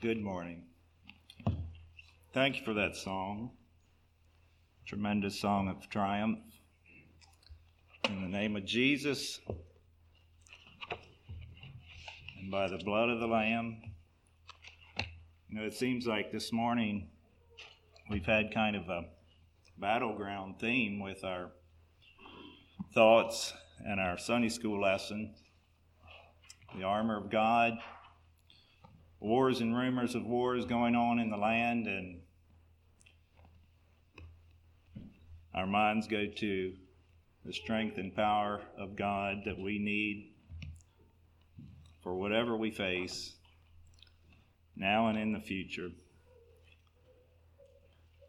Good 0.00 0.22
morning. 0.22 0.62
Thank 2.32 2.56
you 2.56 2.64
for 2.64 2.72
that 2.72 2.96
song. 2.96 3.50
Tremendous 4.86 5.38
song 5.38 5.68
of 5.68 5.90
triumph. 5.90 6.38
In 8.08 8.22
the 8.22 8.28
name 8.28 8.56
of 8.56 8.64
Jesus 8.64 9.40
and 12.38 12.50
by 12.50 12.68
the 12.68 12.78
blood 12.78 13.10
of 13.10 13.20
the 13.20 13.26
Lamb. 13.26 13.82
You 15.50 15.60
know, 15.60 15.66
it 15.66 15.74
seems 15.74 16.06
like 16.06 16.32
this 16.32 16.50
morning 16.50 17.08
we've 18.08 18.24
had 18.24 18.54
kind 18.54 18.76
of 18.76 18.88
a 18.88 19.02
battleground 19.76 20.58
theme 20.58 20.98
with 20.98 21.24
our 21.24 21.50
thoughts 22.94 23.52
and 23.84 24.00
our 24.00 24.16
Sunday 24.16 24.48
school 24.48 24.80
lesson 24.80 25.34
the 26.74 26.84
armor 26.84 27.18
of 27.18 27.30
God 27.30 27.78
wars 29.20 29.60
and 29.60 29.76
rumors 29.76 30.14
of 30.14 30.24
wars 30.24 30.64
going 30.64 30.96
on 30.96 31.18
in 31.18 31.30
the 31.30 31.36
land, 31.36 31.86
and 31.86 32.20
our 35.54 35.66
minds 35.66 36.08
go 36.08 36.26
to 36.26 36.72
the 37.44 37.52
strength 37.52 37.98
and 37.98 38.14
power 38.14 38.60
of 38.78 38.96
God 38.96 39.42
that 39.44 39.58
we 39.58 39.78
need 39.78 40.32
for 42.02 42.14
whatever 42.14 42.56
we 42.56 42.70
face 42.70 43.34
now 44.76 45.08
and 45.08 45.18
in 45.18 45.32
the 45.32 45.40
future. 45.40 45.90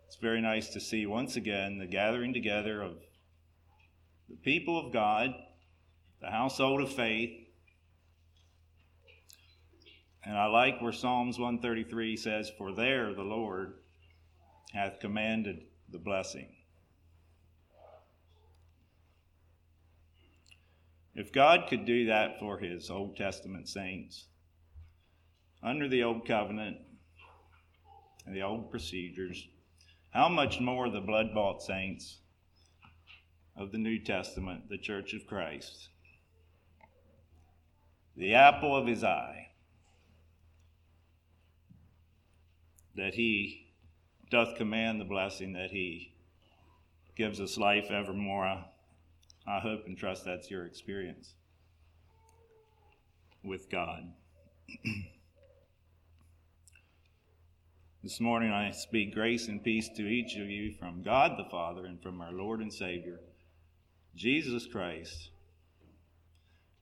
It's 0.08 0.18
very 0.18 0.41
nice 0.41 0.70
to 0.70 0.82
see 0.82 1.05
once 1.05 1.38
again 1.38 1.77
the 1.77 1.88
gathering 1.88 2.34
together 2.34 2.82
of 2.82 2.98
the 4.30 4.35
people 4.35 4.77
of 4.77 4.91
God, 4.91 5.34
the 6.20 6.32
household 6.32 6.82
of 6.82 6.91
faith, 6.91 7.41
and 10.24 10.38
I 10.38 10.46
like 10.46 10.82
where 10.82 10.92
Psalms 10.92 11.40
133 11.40 12.16
says, 12.16 12.52
For 12.58 12.74
there 12.74 13.14
the 13.14 13.24
Lord 13.24 13.74
hath 14.72 15.00
commanded 15.00 15.63
the 15.90 15.98
blessing. 15.98 16.48
If 21.13 21.34
God 21.34 21.66
could 21.68 21.86
do 21.86 22.05
that 22.05 22.40
for 22.40 22.58
his 22.58 22.90
Old 22.90 23.18
Testament 23.18 23.68
saints, 23.68 24.28
under 25.63 25.88
the 25.88 26.04
Old 26.04 26.26
Covenant 26.26 26.78
and 28.26 28.35
the 28.35 28.44
old 28.44 28.72
procedures, 28.72 29.48
how 30.12 30.30
much 30.30 30.60
more 30.60 30.90
the 30.90 31.02
blood 31.02 31.34
bought 31.34 31.62
saints 31.62 32.20
of 33.58 33.72
the 33.72 33.78
New 33.78 34.00
Testament, 34.00 34.70
the 34.70 34.78
Church 34.78 35.13
of 35.13 35.28
Christ, 35.28 35.90
the 38.16 38.34
apple 38.34 38.76
of 38.76 38.88
his 38.88 39.04
eye, 39.04 39.51
that 42.96 43.14
he 43.14 43.68
doth 44.30 44.56
command 44.58 45.00
the 45.00 45.06
blessing 45.06 45.54
that 45.54 45.72
he 45.72 46.14
gives 47.16 47.40
us 47.40 47.58
life 47.58 47.92
evermore. 47.92 48.46
I, 49.48 49.60
hope 49.60 49.86
and 49.88 49.98
trust 49.98 50.26
that's 50.26 50.50
your 50.50 50.66
experience 50.66 51.34
with 53.44 53.70
God. 53.70 54.12
this 58.04 58.20
morning 58.20 58.52
I 58.52 58.72
speak 58.72 59.14
grace 59.14 59.48
and 59.48 59.64
peace 59.64 59.90
to 59.98 60.04
each 60.04 60.36
of 60.38 60.50
you 60.50 60.74
from 60.80 61.04
God 61.04 61.38
the 61.38 61.50
Father 61.50 61.86
and 61.86 62.02
from 62.02 62.22
our 62.22 62.32
Lord 62.32 62.62
and 62.62 62.74
Savior, 62.74 63.20
Jesus 64.16 64.66
Christ. 64.66 65.30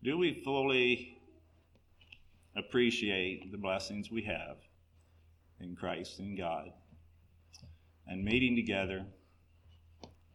Do 0.04 0.18
we 0.18 0.42
fully 0.46 1.18
appreciate 2.56 3.52
the 3.52 3.58
blessings 3.58 4.12
we 4.12 4.24
have? 4.24 4.58
In 5.60 5.76
Christ 5.76 6.20
and 6.20 6.38
God, 6.38 6.72
and 8.08 8.24
meeting 8.24 8.56
together, 8.56 9.06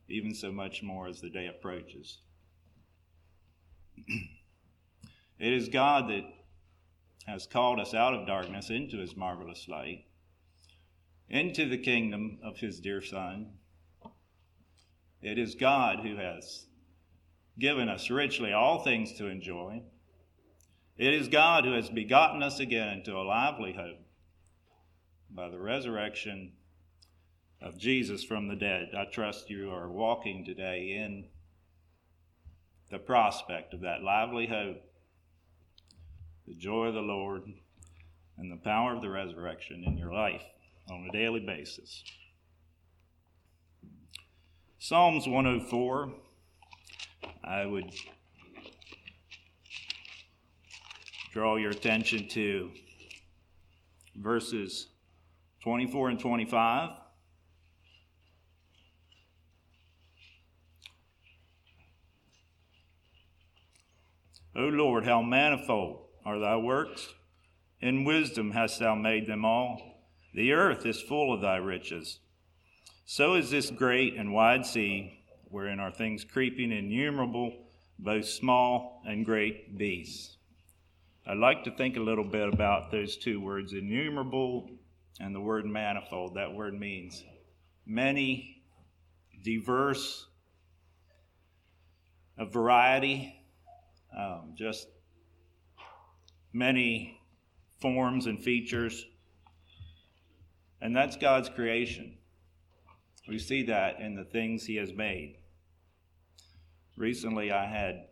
even 0.09 0.35
so 0.35 0.53
much 0.53 0.83
more 0.83 1.09
as 1.09 1.21
the 1.21 1.31
day 1.31 1.47
approaches. 1.47 2.19
it 5.39 5.53
is 5.53 5.69
God 5.69 6.09
that 6.09 6.25
has 7.27 7.47
called 7.47 7.81
us 7.81 7.95
out 7.95 8.15
of 8.15 8.27
darkness 8.27 8.71
into 8.71 8.99
his 8.99 9.17
marvelous 9.17 9.67
light, 9.69 10.05
into 11.29 11.69
the 11.69 11.79
kingdom 11.79 12.39
of 12.45 12.59
his 12.59 12.81
dear 12.81 13.01
Son. 13.01 13.53
It 15.23 15.39
is 15.39 15.55
God 15.55 16.01
who 16.01 16.17
has 16.17 16.67
given 17.59 17.89
us 17.89 18.11
richly 18.11 18.53
all 18.53 18.85
things 18.85 19.15
to 19.15 19.27
enjoy. 19.27 19.83
It 20.99 21.15
is 21.15 21.29
God 21.29 21.65
who 21.65 21.73
has 21.73 21.89
begotten 21.89 22.43
us 22.43 22.61
again 22.61 22.99
into 22.99 23.17
a 23.17 23.25
lively 23.25 23.73
hope 23.73 24.05
by 25.35 25.49
the 25.49 25.59
resurrection 25.59 26.53
of 27.61 27.77
Jesus 27.77 28.23
from 28.23 28.47
the 28.47 28.55
dead. 28.55 28.91
I 28.97 29.05
trust 29.11 29.51
you 29.51 29.71
are 29.71 29.91
walking 29.91 30.45
today 30.45 30.97
in 30.97 31.25
the 32.91 32.99
prospect 32.99 33.75
of 33.75 33.81
that 33.81 34.03
lively 34.03 34.47
hope, 34.47 34.81
the 36.47 36.55
joy 36.55 36.87
of 36.87 36.95
the 36.95 37.01
Lord, 37.01 37.43
and 38.39 38.53
the 38.53 38.63
power 38.63 38.95
of 38.95 39.03
the 39.03 39.11
resurrection 39.11 39.83
in 39.85 39.99
your 39.99 40.13
life 40.13 40.43
on 40.91 41.09
a 41.09 41.13
daily 41.13 41.41
basis. 41.41 42.05
Psalms 44.79 45.27
104, 45.27 46.13
I 47.43 47.67
would 47.67 47.91
draw 51.33 51.57
your 51.57 51.71
attention 51.71 52.29
to 52.29 52.71
verses 54.15 54.89
24 55.65 56.11
and 56.11 56.21
25. 56.21 56.91
O 64.55 64.61
Lord, 64.61 65.07
how 65.07 65.23
manifold 65.23 66.03
are 66.23 66.39
thy 66.39 66.59
works! 66.59 67.15
In 67.81 68.05
wisdom 68.05 68.51
hast 68.51 68.79
thou 68.79 68.95
made 68.95 69.27
them 69.27 69.47
all. 69.47 70.05
The 70.35 70.53
earth 70.53 70.85
is 70.85 71.01
full 71.01 71.33
of 71.33 71.41
thy 71.41 71.57
riches. 71.57 72.19
So 73.07 73.35
is 73.35 73.51
this 73.51 73.71
great 73.71 74.17
and 74.17 74.35
wide 74.35 74.67
sea, 74.67 75.25
wherein 75.45 75.81
are 75.81 75.91
things 75.91 76.25
creeping 76.25 76.73
innumerable, 76.73 77.55
both 77.99 78.27
small 78.27 79.01
and 79.07 79.25
great 79.25 79.79
beasts. 79.79 80.37
I'd 81.27 81.39
like 81.39 81.65
to 81.65 81.71
think 81.71 81.97
a 81.97 82.01
little 82.01 82.23
bit 82.23 82.53
about 82.53 82.91
those 82.91 83.17
two 83.17 83.41
words, 83.41 83.73
innumerable 83.73 84.69
and 85.21 85.35
the 85.35 85.41
word 85.41 85.65
manifold. 85.67 86.35
That 86.35 86.53
word 86.53 86.75
means 86.79 87.23
many, 87.87 88.63
diverse, 89.43 90.27
a 92.39 92.47
variety, 92.47 93.35
um, 94.17 94.55
just 94.55 94.89
many 96.53 97.21
forms 97.81 98.27
and 98.27 98.43
features. 98.43 99.05
And 100.81 100.95
that's 100.95 101.17
God's 101.17 101.49
creation. 101.49 102.19
We 103.29 103.39
see 103.39 103.63
that 103.65 104.01
in 104.01 104.15
the 104.15 104.25
things 104.25 104.67
He 104.67 104.77
has 104.77 104.93
made. 104.93 105.37
Recently, 106.97 107.51
I 107.51 107.67
had 107.67 108.07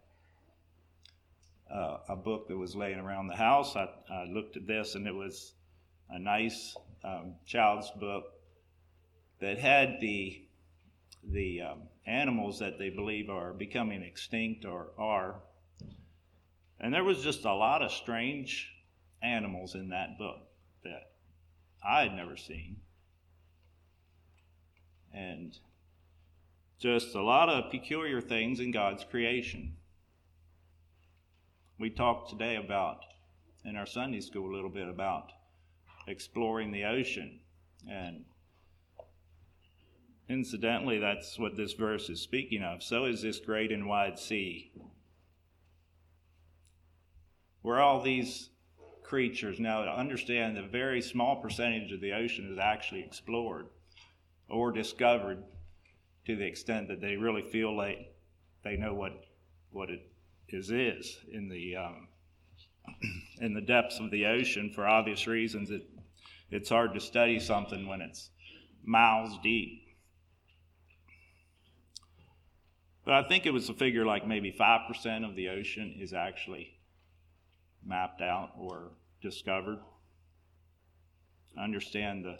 uh, 1.72 1.98
a 2.08 2.16
book 2.16 2.48
that 2.48 2.56
was 2.56 2.74
laying 2.74 2.98
around 2.98 3.28
the 3.28 3.36
house. 3.36 3.76
I, 3.76 3.88
I 4.10 4.24
looked 4.24 4.56
at 4.56 4.66
this, 4.66 4.94
and 4.94 5.06
it 5.06 5.14
was 5.14 5.54
a 6.10 6.18
nice 6.18 6.76
um, 7.04 7.34
child's 7.46 7.90
book 7.98 8.24
that 9.40 9.58
had 9.58 9.98
the 10.00 10.42
the 11.24 11.60
um, 11.62 11.82
animals 12.06 12.58
that 12.58 12.78
they 12.78 12.90
believe 12.90 13.30
are 13.30 13.52
becoming 13.52 14.02
extinct 14.02 14.64
or 14.64 14.88
are. 14.98 15.36
And 16.80 16.92
there 16.92 17.04
was 17.04 17.22
just 17.22 17.44
a 17.44 17.54
lot 17.54 17.82
of 17.82 17.92
strange 17.92 18.72
animals 19.22 19.74
in 19.76 19.90
that 19.90 20.18
book 20.18 20.40
that 20.82 21.12
I 21.86 22.02
had 22.02 22.14
never 22.14 22.36
seen. 22.36 22.76
And 25.14 25.56
just 26.80 27.14
a 27.14 27.22
lot 27.22 27.48
of 27.48 27.70
peculiar 27.70 28.20
things 28.20 28.58
in 28.58 28.72
God's 28.72 29.04
creation. 29.04 29.76
We 31.78 31.90
talked 31.90 32.30
today 32.30 32.56
about, 32.56 33.04
in 33.64 33.76
our 33.76 33.86
Sunday 33.86 34.20
school, 34.20 34.52
a 34.52 34.54
little 34.54 34.70
bit 34.70 34.88
about 34.88 35.30
exploring 36.06 36.72
the 36.72 36.84
ocean. 36.84 37.40
And 37.90 38.24
incidentally, 40.28 40.98
that's 40.98 41.38
what 41.38 41.56
this 41.56 41.72
verse 41.72 42.08
is 42.08 42.20
speaking 42.20 42.62
of. 42.62 42.82
So 42.82 43.04
is 43.04 43.22
this 43.22 43.38
great 43.38 43.72
and 43.72 43.86
wide 43.86 44.18
sea. 44.18 44.72
Where 47.62 47.80
all 47.80 48.02
these 48.02 48.50
creatures 49.02 49.60
now 49.60 49.82
understand 49.82 50.56
the 50.56 50.62
very 50.62 51.02
small 51.02 51.36
percentage 51.36 51.92
of 51.92 52.00
the 52.00 52.12
ocean 52.12 52.50
is 52.52 52.58
actually 52.58 53.02
explored 53.02 53.66
or 54.48 54.72
discovered 54.72 55.44
to 56.26 56.36
the 56.36 56.46
extent 56.46 56.88
that 56.88 57.00
they 57.00 57.16
really 57.16 57.42
feel 57.42 57.76
like 57.76 58.14
they 58.64 58.76
know 58.76 58.94
what 58.94 59.24
what 59.70 59.90
it 59.90 60.08
is 60.48 60.70
is 60.70 61.18
in 61.30 61.48
the 61.48 61.76
um, 61.76 62.08
in 63.42 63.54
the 63.54 63.60
depths 63.60 63.98
of 63.98 64.10
the 64.10 64.24
ocean 64.24 64.70
for 64.74 64.86
obvious 64.86 65.26
reasons. 65.26 65.70
It 65.70 65.82
it's 66.52 66.68
hard 66.68 66.92
to 66.94 67.00
study 67.00 67.40
something 67.40 67.86
when 67.86 68.02
it's 68.02 68.28
miles 68.84 69.38
deep. 69.42 69.82
But 73.06 73.14
I 73.14 73.26
think 73.26 73.46
it 73.46 73.52
was 73.52 73.70
a 73.70 73.74
figure 73.74 74.04
like 74.04 74.26
maybe 74.26 74.52
5% 74.52 75.28
of 75.28 75.34
the 75.34 75.48
ocean 75.48 75.96
is 75.98 76.12
actually 76.12 76.78
mapped 77.84 78.20
out 78.20 78.50
or 78.58 78.92
discovered. 79.22 79.78
Understand 81.58 82.24
the, 82.24 82.36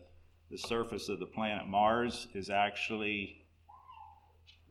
the 0.50 0.58
surface 0.58 1.08
of 1.08 1.18
the 1.18 1.26
planet 1.26 1.66
Mars 1.66 2.28
is 2.34 2.50
actually, 2.50 3.46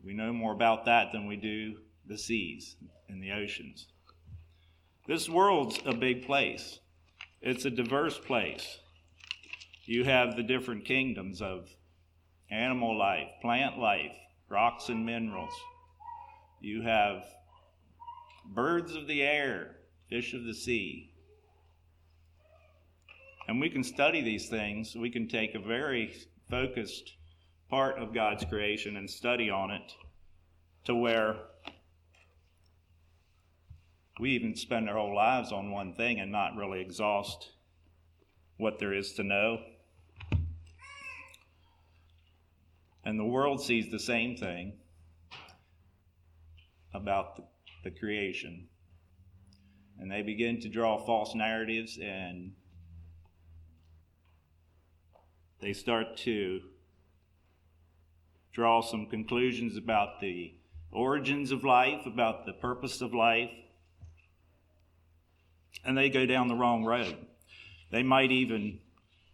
we 0.05 0.13
know 0.13 0.31
more 0.31 0.53
about 0.53 0.85
that 0.85 1.11
than 1.11 1.25
we 1.25 1.35
do 1.35 1.77
the 2.07 2.17
seas 2.17 2.75
and 3.09 3.21
the 3.21 3.31
oceans. 3.31 3.87
This 5.07 5.27
world's 5.27 5.79
a 5.85 5.93
big 5.93 6.25
place, 6.25 6.79
it's 7.41 7.65
a 7.65 7.71
diverse 7.71 8.17
place. 8.19 8.79
You 9.85 10.03
have 10.03 10.35
the 10.35 10.43
different 10.43 10.85
kingdoms 10.85 11.41
of 11.41 11.67
animal 12.51 12.97
life, 12.97 13.27
plant 13.41 13.79
life, 13.79 14.15
rocks 14.47 14.89
and 14.89 15.05
minerals. 15.05 15.53
You 16.59 16.83
have 16.83 17.23
birds 18.45 18.95
of 18.95 19.07
the 19.07 19.23
air, 19.23 19.77
fish 20.09 20.33
of 20.33 20.43
the 20.43 20.53
sea. 20.53 21.13
And 23.47 23.59
we 23.59 23.69
can 23.69 23.83
study 23.83 24.21
these 24.21 24.49
things. 24.49 24.95
We 24.95 25.09
can 25.09 25.27
take 25.27 25.55
a 25.55 25.59
very 25.59 26.13
focused 26.49 27.15
part 27.69 27.97
of 27.97 28.13
God's 28.13 28.45
creation 28.45 28.97
and 28.97 29.09
study 29.09 29.49
on 29.49 29.71
it 29.71 29.93
to 30.85 30.93
where 30.93 31.37
we 34.21 34.29
even 34.33 34.55
spend 34.55 34.87
our 34.87 34.97
whole 34.97 35.15
lives 35.15 35.51
on 35.51 35.71
one 35.71 35.95
thing 35.95 36.19
and 36.19 36.31
not 36.31 36.55
really 36.55 36.79
exhaust 36.79 37.53
what 38.57 38.77
there 38.77 38.93
is 38.93 39.13
to 39.13 39.23
know. 39.23 39.57
And 43.03 43.19
the 43.19 43.25
world 43.25 43.63
sees 43.63 43.89
the 43.89 43.97
same 43.97 44.37
thing 44.37 44.73
about 46.93 47.35
the, 47.35 47.43
the 47.85 47.89
creation. 47.89 48.67
And 49.97 50.11
they 50.11 50.21
begin 50.21 50.61
to 50.61 50.69
draw 50.69 51.03
false 51.03 51.33
narratives 51.33 51.97
and 51.97 52.51
they 55.61 55.73
start 55.73 56.15
to 56.17 56.59
draw 58.53 58.81
some 58.81 59.07
conclusions 59.07 59.77
about 59.77 60.21
the 60.21 60.53
origins 60.91 61.51
of 61.51 61.63
life, 61.63 62.05
about 62.05 62.45
the 62.45 62.53
purpose 62.53 63.01
of 63.01 63.15
life, 63.15 63.49
and 65.85 65.97
they 65.97 66.09
go 66.09 66.25
down 66.25 66.47
the 66.47 66.55
wrong 66.55 66.83
road. 66.83 67.17
They 67.91 68.03
might 68.03 68.31
even 68.31 68.79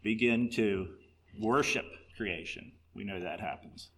begin 0.04 0.50
to 0.52 0.88
worship 1.40 1.86
creation. 2.16 2.72
We 2.94 3.04
know 3.04 3.20
that 3.20 3.40
happens. 3.40 3.90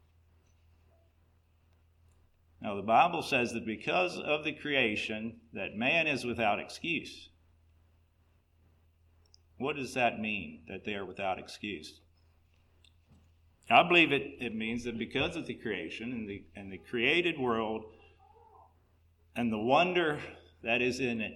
Now 2.61 2.75
the 2.75 2.81
Bible 2.81 3.21
says 3.21 3.53
that 3.53 3.65
because 3.65 4.17
of 4.17 4.43
the 4.43 4.51
creation 4.51 5.37
that 5.53 5.75
man 5.75 6.07
is 6.07 6.25
without 6.25 6.59
excuse. 6.59 7.29
What 9.57 9.75
does 9.75 9.93
that 9.93 10.19
mean 10.19 10.63
that 10.67 10.85
they 10.85 10.95
are 10.95 11.05
without 11.05 11.39
excuse? 11.39 11.99
I 13.69 13.83
believe 13.83 14.11
it, 14.11 14.37
it 14.39 14.55
means 14.55 14.83
that 14.85 14.97
because 14.97 15.35
of 15.35 15.45
the 15.45 15.53
creation 15.53 16.11
and 16.11 16.27
the, 16.27 16.43
and 16.55 16.71
the 16.71 16.79
created 16.79 17.37
world 17.37 17.83
and 19.35 19.51
the 19.51 19.59
wonder 19.59 20.19
that 20.63 20.81
is 20.81 20.99
in 20.99 21.21
it, 21.21 21.33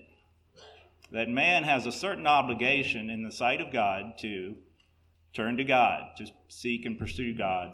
that 1.14 1.30
man 1.30 1.64
has 1.64 1.86
a 1.86 1.92
certain 1.92 2.26
obligation 2.26 3.10
in 3.12 3.24
the 3.24 3.32
sight 3.32 3.62
of 3.62 3.72
God 3.72 4.18
to 4.20 4.56
turn 5.32 5.58
to 5.58 5.64
God, 5.64 6.02
to 6.18 6.26
seek 6.48 6.86
and 6.86 6.98
pursue 6.98 7.36
God, 7.38 7.74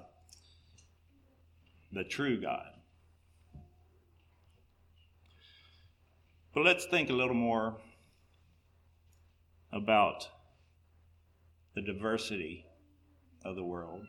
the 1.94 2.04
true 2.04 2.40
God. 2.40 2.68
But 6.54 6.66
let's 6.66 6.86
think 6.86 7.10
a 7.10 7.14
little 7.14 7.34
more 7.34 7.78
about 9.72 10.28
the 11.76 11.82
diversity 11.82 12.66
of 13.46 13.56
the 13.56 13.64
world. 13.64 14.06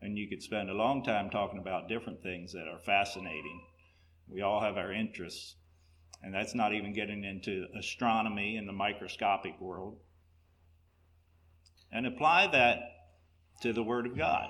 And 0.00 0.16
you 0.16 0.28
could 0.28 0.42
spend 0.42 0.70
a 0.70 0.74
long 0.74 1.02
time 1.02 1.30
talking 1.30 1.58
about 1.58 1.88
different 1.88 2.22
things 2.22 2.52
that 2.52 2.68
are 2.68 2.78
fascinating. 2.78 3.60
We 4.28 4.42
all 4.42 4.60
have 4.60 4.76
our 4.76 4.92
interests. 4.92 5.56
And 6.22 6.34
that's 6.34 6.54
not 6.54 6.72
even 6.74 6.92
getting 6.92 7.24
into 7.24 7.66
astronomy 7.78 8.56
and 8.56 8.68
the 8.68 8.72
microscopic 8.72 9.60
world. 9.60 9.96
And 11.92 12.06
apply 12.06 12.48
that 12.48 12.78
to 13.62 13.72
the 13.72 13.82
Word 13.82 14.06
of 14.06 14.16
God. 14.16 14.48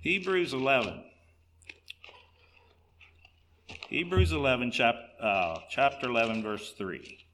Hebrews 0.00 0.52
11. 0.52 1.04
Hebrews 3.88 4.32
11, 4.32 4.70
chap, 4.70 4.94
uh, 5.20 5.58
chapter 5.70 6.08
11, 6.08 6.42
verse 6.42 6.72
3. 6.78 7.26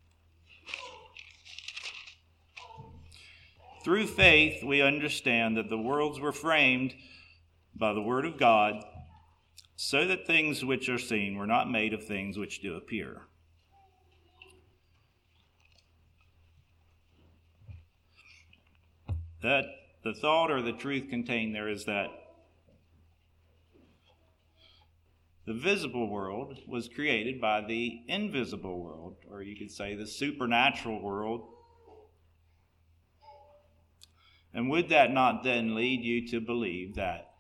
Through 3.85 4.07
faith, 4.07 4.65
we 4.65 4.81
understand 4.81 5.57
that 5.59 5.69
the 5.69 5.77
worlds 5.77 6.19
were 6.19 6.33
framed 6.33 6.95
by 7.77 7.93
the 7.93 8.03
word 8.03 8.25
of 8.25 8.39
God, 8.39 8.85
so 9.77 10.07
that 10.07 10.27
things 10.27 10.65
which 10.65 10.89
are 10.89 10.99
seen 10.99 11.37
were 11.37 11.47
not 11.47 11.71
made 11.71 11.93
of 11.93 12.05
things 12.05 12.39
which 12.39 12.63
do 12.63 12.75
appear. 12.75 13.23
That 19.43 19.65
the 20.05 20.15
thought 20.15 20.51
or 20.51 20.63
the 20.63 20.73
truth 20.73 21.11
contained 21.11 21.55
there 21.55 21.69
is 21.69 21.85
that 21.85 22.09
the 25.47 25.53
visible 25.53 26.09
world 26.09 26.59
was 26.67 26.89
created 26.89 27.41
by 27.41 27.61
the 27.61 28.01
invisible 28.09 28.81
world, 28.81 29.17
or 29.31 29.43
you 29.43 29.57
could 29.57 29.71
say 29.71 29.95
the 29.95 30.07
supernatural 30.07 31.03
world. 31.03 31.47
And 34.55 34.71
would 34.71 34.89
that 34.89 35.13
not 35.13 35.43
then 35.43 35.75
lead 35.75 36.03
you 36.03 36.27
to 36.29 36.41
believe 36.41 36.95
that 36.95 37.34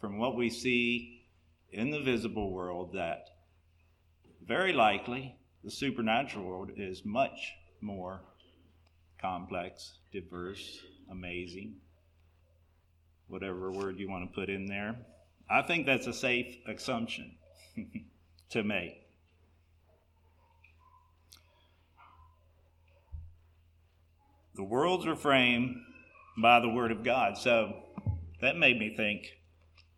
from 0.00 0.18
what 0.18 0.36
we 0.36 0.50
see 0.50 1.26
in 1.70 1.90
the 1.90 2.00
visible 2.00 2.50
world 2.50 2.94
that 2.94 3.28
very 4.46 4.72
likely 4.72 5.36
the 5.62 5.70
supernatural 5.70 6.44
world 6.44 6.70
is 6.76 7.04
much 7.04 7.52
more 7.80 8.22
complex, 9.20 9.98
diverse, 10.12 10.80
amazing, 11.10 11.76
whatever 13.28 13.70
word 13.70 13.98
you 13.98 14.08
want 14.08 14.28
to 14.28 14.34
put 14.34 14.48
in 14.48 14.66
there. 14.66 14.96
I 15.48 15.62
think 15.62 15.86
that's 15.86 16.06
a 16.06 16.12
safe 16.12 16.56
assumption 16.66 17.32
to 18.50 18.62
make. 18.62 18.94
The 24.54 24.64
worlds 24.64 25.06
are 25.06 25.16
framed 25.16 25.76
by 26.36 26.60
the 26.60 26.68
Word 26.68 26.92
of 26.92 27.02
God. 27.02 27.38
So 27.38 27.72
that 28.40 28.56
made 28.56 28.78
me 28.78 28.94
think 28.96 29.26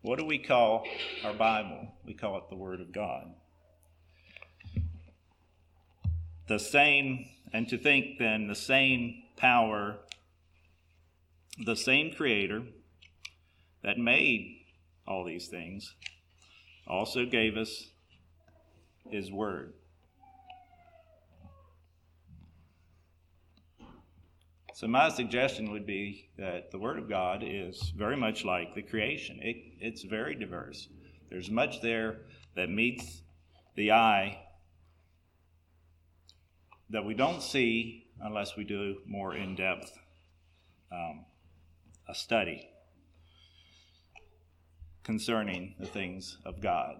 what 0.02 0.18
do 0.18 0.24
we 0.24 0.38
call 0.38 0.84
our 1.24 1.32
Bible? 1.32 1.88
We 2.04 2.14
call 2.14 2.36
it 2.38 2.50
the 2.50 2.56
Word 2.56 2.80
of 2.80 2.92
God. 2.92 3.32
The 6.48 6.58
same, 6.58 7.26
and 7.52 7.68
to 7.68 7.78
think 7.78 8.18
then, 8.18 8.48
the 8.48 8.56
same 8.56 9.22
power, 9.36 9.98
the 11.64 11.76
same 11.76 12.12
Creator 12.12 12.64
that 13.84 13.96
made 13.96 14.64
all 15.06 15.24
these 15.24 15.46
things 15.48 15.94
also 16.86 17.24
gave 17.24 17.56
us 17.56 17.86
His 19.08 19.30
Word. 19.30 19.72
So, 24.82 24.88
my 24.88 25.10
suggestion 25.10 25.70
would 25.70 25.86
be 25.86 26.28
that 26.38 26.72
the 26.72 26.78
Word 26.80 26.98
of 26.98 27.08
God 27.08 27.44
is 27.46 27.92
very 27.96 28.16
much 28.16 28.44
like 28.44 28.74
the 28.74 28.82
creation, 28.82 29.38
it, 29.40 29.56
it's 29.78 30.02
very 30.02 30.34
diverse. 30.34 30.88
There's 31.30 31.48
much 31.48 31.80
there 31.80 32.22
that 32.56 32.68
meets 32.68 33.22
the 33.76 33.92
eye 33.92 34.40
that 36.90 37.04
we 37.04 37.14
don't 37.14 37.40
see 37.44 38.08
unless 38.20 38.56
we 38.56 38.64
do 38.64 38.96
more 39.06 39.36
in 39.36 39.54
depth 39.54 39.96
um, 40.90 41.26
a 42.08 42.14
study 42.16 42.68
concerning 45.04 45.76
the 45.78 45.86
things 45.86 46.38
of 46.44 46.60
God. 46.60 46.96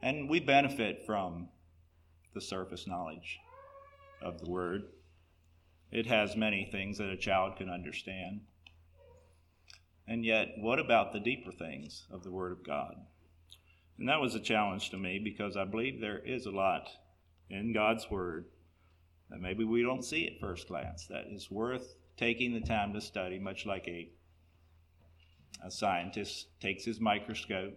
And 0.00 0.30
we 0.30 0.38
benefit 0.38 1.02
from 1.04 1.48
the 2.32 2.40
surface 2.40 2.86
knowledge 2.86 3.40
of 4.22 4.38
the 4.38 4.48
Word. 4.48 4.84
It 5.90 6.06
has 6.06 6.36
many 6.36 6.68
things 6.70 6.98
that 6.98 7.10
a 7.10 7.16
child 7.16 7.56
can 7.56 7.70
understand. 7.70 8.40
And 10.08 10.24
yet, 10.24 10.54
what 10.58 10.78
about 10.78 11.12
the 11.12 11.20
deeper 11.20 11.52
things 11.52 12.06
of 12.10 12.22
the 12.22 12.30
Word 12.30 12.52
of 12.52 12.64
God? 12.64 12.94
And 13.98 14.08
that 14.08 14.20
was 14.20 14.34
a 14.34 14.40
challenge 14.40 14.90
to 14.90 14.98
me 14.98 15.18
because 15.18 15.56
I 15.56 15.64
believe 15.64 16.00
there 16.00 16.18
is 16.18 16.46
a 16.46 16.50
lot 16.50 16.88
in 17.48 17.72
God's 17.72 18.10
Word 18.10 18.46
that 19.30 19.40
maybe 19.40 19.64
we 19.64 19.82
don't 19.82 20.04
see 20.04 20.26
at 20.26 20.40
first 20.40 20.68
glance 20.68 21.06
that 21.06 21.26
is 21.30 21.50
worth 21.50 21.96
taking 22.16 22.52
the 22.52 22.60
time 22.60 22.92
to 22.92 23.00
study, 23.00 23.38
much 23.38 23.66
like 23.66 23.88
a, 23.88 24.08
a 25.64 25.70
scientist 25.70 26.48
takes 26.60 26.84
his 26.84 27.00
microscope 27.00 27.74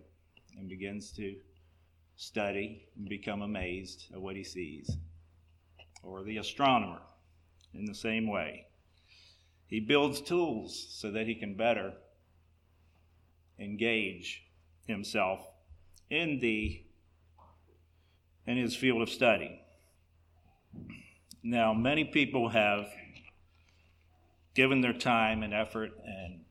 and 0.57 0.69
begins 0.69 1.11
to 1.13 1.35
study 2.15 2.87
and 2.97 3.07
become 3.07 3.41
amazed 3.41 4.05
at 4.13 4.21
what 4.21 4.35
he 4.35 4.43
sees, 4.43 4.97
or 6.03 6.23
the 6.23 6.37
astronomer 6.37 6.99
in 7.73 7.85
the 7.85 7.95
same 7.95 8.27
way. 8.27 8.65
He 9.67 9.79
builds 9.79 10.21
tools 10.21 10.87
so 10.89 11.11
that 11.11 11.27
he 11.27 11.35
can 11.35 11.55
better 11.55 11.93
engage 13.59 14.43
himself 14.85 15.41
in 16.09 16.39
the 16.39 16.83
in 18.47 18.57
his 18.57 18.75
field 18.75 19.01
of 19.01 19.09
study. 19.09 19.61
Now, 21.43 21.73
many 21.73 22.03
people 22.03 22.49
have 22.49 22.87
given 24.55 24.81
their 24.81 24.93
time 24.93 25.43
and 25.43 25.53
effort 25.53 25.91
and 26.03 26.41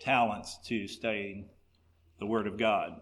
talents 0.00 0.58
to 0.66 0.88
studying 0.88 1.50
the 2.18 2.26
Word 2.26 2.46
of 2.46 2.58
God. 2.58 3.00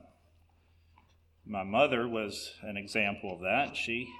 My 1.46 1.62
mother 1.62 2.08
was 2.08 2.52
an 2.62 2.76
example 2.76 3.32
of 3.32 3.40
that. 3.40 3.76
She 3.76 4.12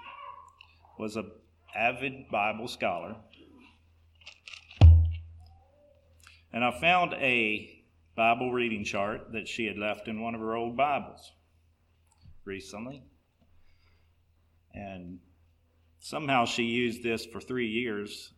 was 0.98 1.16
an 1.16 1.30
avid 1.74 2.28
Bible 2.30 2.68
scholar. 2.68 3.16
And 6.52 6.64
I 6.64 6.78
found 6.80 7.14
a 7.14 7.84
Bible 8.16 8.52
reading 8.52 8.84
chart 8.84 9.32
that 9.32 9.46
she 9.46 9.66
had 9.66 9.78
left 9.78 10.08
in 10.08 10.20
one 10.20 10.34
of 10.34 10.40
her 10.40 10.54
old 10.54 10.76
Bibles 10.76 11.32
recently. 12.44 13.02
And 14.74 15.20
somehow 16.00 16.44
she 16.44 16.64
used 16.64 17.02
this 17.02 17.24
for 17.24 17.40
three 17.40 17.68
years, 17.68 18.32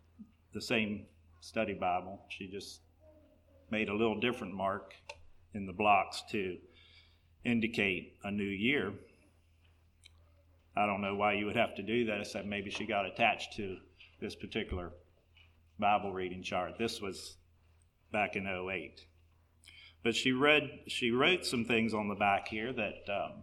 the 0.52 0.60
same 0.60 1.06
study 1.40 1.74
Bible. 1.74 2.20
She 2.28 2.48
just 2.48 2.80
made 3.70 3.88
a 3.88 3.94
little 3.94 4.20
different 4.20 4.54
mark 4.54 4.94
in 5.54 5.66
the 5.66 5.72
blocks 5.72 6.22
to 6.30 6.58
indicate 7.44 8.16
a 8.24 8.30
new 8.30 8.44
year. 8.44 8.92
I 10.76 10.86
don't 10.86 11.00
know 11.02 11.14
why 11.14 11.34
you 11.34 11.46
would 11.46 11.56
have 11.56 11.74
to 11.76 11.82
do 11.82 12.06
that, 12.06 12.20
except 12.20 12.46
maybe 12.46 12.70
she 12.70 12.86
got 12.86 13.06
attached 13.06 13.54
to 13.56 13.76
this 14.20 14.34
particular 14.34 14.92
Bible 15.78 16.12
reading 16.12 16.42
chart. 16.42 16.78
This 16.78 17.00
was 17.00 17.36
back 18.10 18.36
in 18.36 18.46
08. 18.46 19.04
But 20.02 20.14
she 20.16 20.32
read, 20.32 20.68
she 20.88 21.10
wrote 21.10 21.44
some 21.44 21.64
things 21.64 21.94
on 21.94 22.08
the 22.08 22.14
back 22.14 22.48
here 22.48 22.72
that 22.72 23.04
um, 23.08 23.42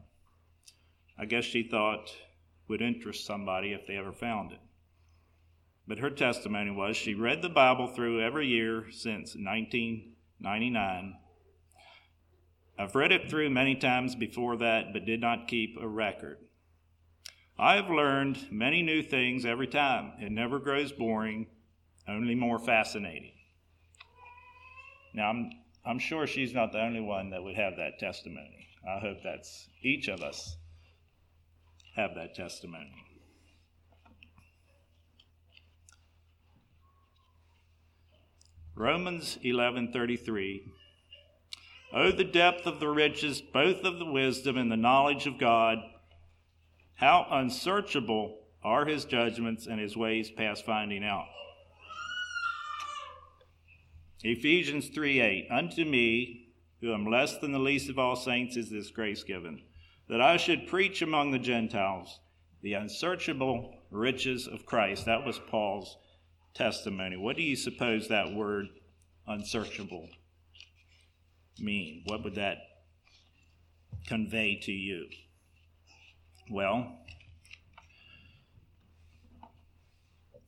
I 1.18 1.26
guess 1.26 1.44
she 1.44 1.64
thought 1.64 2.12
would 2.68 2.82
interest 2.82 3.26
somebody 3.26 3.74
if 3.74 3.88
they 3.88 3.96
ever 3.96 4.12
found 4.12 4.52
it. 4.52 4.60
But 5.88 6.00
her 6.00 6.10
testimony 6.10 6.72
was 6.72 6.98
she 6.98 7.16
read 7.16 7.42
the 7.42 7.50
Bible 7.50 7.88
through 7.88 8.22
every 8.22 8.48
year 8.48 8.86
since 8.92 9.36
1999 9.36 11.16
I've 12.80 12.96
read 12.96 13.12
it 13.12 13.30
through 13.30 13.50
many 13.50 13.76
times 13.76 14.16
before 14.16 14.56
that, 14.58 14.94
but 14.94 15.06
did 15.06 15.20
not 15.20 15.50
keep 15.50 15.76
a 15.82 15.86
record. 15.86 16.38
I 17.60 17.76
have 17.76 17.90
learned 17.90 18.48
many 18.50 18.82
new 18.82 19.04
things 19.04 19.44
every 19.44 19.68
time. 19.68 20.14
It 20.22 20.32
never 20.32 20.60
grows 20.60 20.94
boring, 20.94 21.48
only 22.08 22.34
more 22.34 22.58
fascinating. 22.58 23.34
Now, 25.14 25.30
I'm, 25.30 25.50
I'm 25.86 26.00
sure 26.00 26.26
she's 26.26 26.54
not 26.54 26.72
the 26.72 26.80
only 26.80 27.02
one 27.02 27.32
that 27.32 27.44
would 27.44 27.58
have 27.58 27.76
that 27.76 28.00
testimony. 28.00 28.70
I 28.88 29.00
hope 29.00 29.18
that's 29.22 29.68
each 29.84 30.08
of 30.08 30.22
us 30.22 30.56
have 31.98 32.16
that 32.16 32.34
testimony. 32.34 32.94
Romans 38.74 39.38
11:33 39.44 40.62
Oh, 41.92 42.12
the 42.12 42.24
depth 42.24 42.66
of 42.66 42.80
the 42.80 42.88
riches, 42.88 43.42
both 43.42 43.84
of 43.84 44.00
the 44.00 44.06
wisdom 44.06 44.58
and 44.58 44.72
the 44.72 44.78
knowledge 44.78 45.26
of 45.28 45.38
God. 45.38 45.80
How 47.00 47.26
unsearchable 47.32 48.40
are 48.62 48.84
his 48.84 49.06
judgments 49.06 49.68
and 49.68 49.80
his 49.80 49.96
ways 49.96 50.30
past 50.30 50.66
finding 50.66 51.06
out. 51.06 51.28
Ephesians 54.22 54.90
3 54.90 55.22
8. 55.22 55.48
Unto 55.50 55.86
me, 55.86 56.50
who 56.82 56.94
am 56.94 57.06
less 57.06 57.38
than 57.38 57.54
the 57.54 57.60
least 57.60 57.90
of 57.90 57.98
all 57.98 58.18
saints, 58.18 58.58
is 58.58 58.70
this 58.70 58.92
grace 58.92 59.24
given, 59.24 59.62
that 60.10 60.20
I 60.20 60.36
should 60.36 60.68
preach 60.68 61.02
among 61.02 61.32
the 61.32 61.40
Gentiles 61.40 62.20
the 62.62 62.74
unsearchable 62.74 63.76
riches 63.92 64.46
of 64.46 64.66
Christ. 64.66 65.06
That 65.06 65.26
was 65.26 65.40
Paul's 65.40 65.96
testimony. 66.54 67.16
What 67.16 67.38
do 67.38 67.44
you 67.44 67.56
suppose 67.56 68.10
that 68.10 68.34
word 68.34 68.66
unsearchable 69.26 70.10
mean? 71.60 72.04
What 72.08 72.26
would 72.26 72.36
that 72.36 72.58
convey 74.06 74.60
to 74.64 74.74
you? 74.74 75.08
Well, 76.52 76.98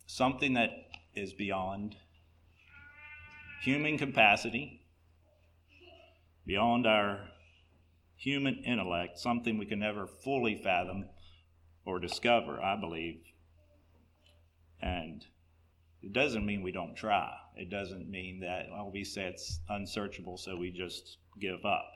something 0.07 0.55
that 0.55 0.71
is 1.13 1.31
beyond 1.33 1.95
human 3.61 3.99
capacity, 3.99 4.81
beyond 6.47 6.87
our 6.87 7.27
human 8.15 8.63
intellect, 8.65 9.19
something 9.19 9.59
we 9.59 9.67
can 9.67 9.79
never 9.79 10.07
fully 10.07 10.55
fathom 10.63 11.05
or 11.85 11.99
discover, 11.99 12.59
I 12.59 12.79
believe. 12.79 13.21
And 14.81 15.23
it 16.01 16.13
doesn't 16.13 16.45
mean 16.45 16.63
we 16.63 16.71
don't 16.71 16.95
try. 16.95 17.31
It 17.55 17.69
doesn't 17.69 18.09
mean 18.09 18.39
that, 18.39 18.65
well, 18.71 18.89
we 18.91 19.03
say 19.03 19.25
it's 19.25 19.59
unsearchable, 19.69 20.37
so 20.37 20.57
we 20.57 20.71
just 20.71 21.17
give 21.39 21.63
up. 21.63 21.91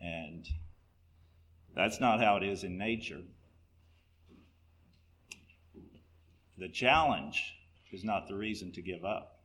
And 0.00 0.46
that's 1.74 2.00
not 2.00 2.20
how 2.20 2.36
it 2.36 2.42
is 2.42 2.64
in 2.64 2.76
nature. 2.76 3.20
The 6.58 6.68
challenge 6.68 7.54
is 7.92 8.04
not 8.04 8.28
the 8.28 8.34
reason 8.34 8.72
to 8.72 8.82
give 8.82 9.04
up. 9.04 9.40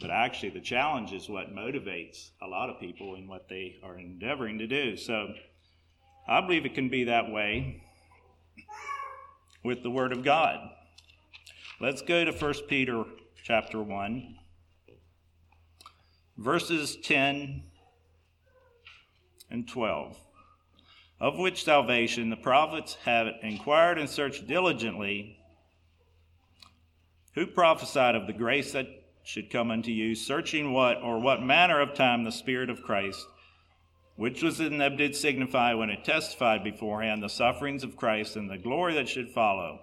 But 0.00 0.10
actually, 0.10 0.50
the 0.50 0.60
challenge 0.60 1.12
is 1.12 1.28
what 1.28 1.54
motivates 1.54 2.30
a 2.42 2.46
lot 2.46 2.68
of 2.68 2.80
people 2.80 3.14
in 3.14 3.28
what 3.28 3.48
they 3.48 3.76
are 3.84 3.98
endeavoring 3.98 4.58
to 4.58 4.66
do. 4.66 4.96
So 4.96 5.28
I 6.26 6.40
believe 6.40 6.66
it 6.66 6.74
can 6.74 6.88
be 6.88 7.04
that 7.04 7.30
way 7.30 7.84
with 9.64 9.82
the 9.82 9.90
Word 9.90 10.12
of 10.12 10.24
God. 10.24 10.58
Let's 11.80 12.02
go 12.02 12.24
to 12.24 12.32
1 12.32 12.54
Peter 12.68 13.04
chapter 13.42 13.80
1, 13.80 14.36
verses 16.36 16.96
10 17.02 17.62
and 19.50 19.68
12. 19.68 20.16
Of 21.22 21.38
which 21.38 21.62
salvation 21.62 22.30
the 22.30 22.36
prophets 22.36 22.98
have 23.04 23.28
inquired 23.42 23.96
and 23.96 24.10
searched 24.10 24.48
diligently, 24.48 25.38
who 27.36 27.46
prophesied 27.46 28.16
of 28.16 28.26
the 28.26 28.32
grace 28.32 28.72
that 28.72 28.88
should 29.22 29.48
come 29.48 29.70
unto 29.70 29.92
you, 29.92 30.16
searching 30.16 30.72
what 30.72 31.00
or 31.00 31.20
what 31.20 31.40
manner 31.40 31.80
of 31.80 31.94
time 31.94 32.24
the 32.24 32.32
Spirit 32.32 32.68
of 32.68 32.82
Christ, 32.82 33.24
which 34.16 34.42
was 34.42 34.58
in 34.58 34.78
them, 34.78 34.96
did 34.96 35.14
signify 35.14 35.74
when 35.74 35.90
it 35.90 36.04
testified 36.04 36.64
beforehand 36.64 37.22
the 37.22 37.28
sufferings 37.28 37.84
of 37.84 37.96
Christ 37.96 38.34
and 38.34 38.50
the 38.50 38.58
glory 38.58 38.94
that 38.94 39.08
should 39.08 39.30
follow 39.30 39.82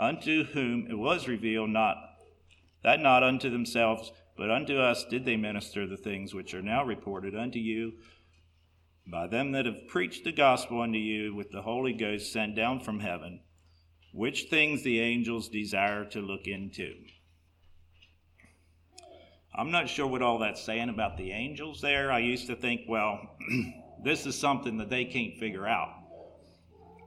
unto 0.00 0.42
whom 0.46 0.88
it 0.90 0.98
was 0.98 1.28
revealed 1.28 1.70
not 1.70 1.96
that 2.82 2.98
not 2.98 3.22
unto 3.22 3.50
themselves 3.50 4.10
but 4.36 4.50
unto 4.50 4.78
us 4.78 5.04
did 5.04 5.26
they 5.26 5.36
minister 5.36 5.86
the 5.86 5.96
things 5.98 6.32
which 6.32 6.54
are 6.54 6.62
now 6.62 6.82
reported 6.82 7.36
unto 7.36 7.58
you 7.58 7.92
by 9.10 9.26
them 9.26 9.52
that 9.52 9.66
have 9.66 9.88
preached 9.88 10.24
the 10.24 10.32
gospel 10.32 10.80
unto 10.80 10.98
you 10.98 11.34
with 11.34 11.50
the 11.50 11.62
Holy 11.62 11.92
Ghost 11.92 12.32
sent 12.32 12.54
down 12.54 12.80
from 12.80 13.00
heaven, 13.00 13.40
which 14.12 14.44
things 14.44 14.82
the 14.82 15.00
angels 15.00 15.48
desire 15.48 16.04
to 16.06 16.20
look 16.20 16.46
into. 16.46 16.94
I'm 19.54 19.70
not 19.70 19.88
sure 19.88 20.06
what 20.06 20.22
all 20.22 20.38
that's 20.38 20.62
saying 20.62 20.88
about 20.88 21.16
the 21.16 21.32
angels 21.32 21.80
there. 21.80 22.12
I 22.12 22.20
used 22.20 22.46
to 22.46 22.56
think, 22.56 22.82
well, 22.88 23.20
this 24.04 24.26
is 24.26 24.38
something 24.38 24.78
that 24.78 24.90
they 24.90 25.04
can't 25.04 25.36
figure 25.38 25.66
out. 25.66 25.90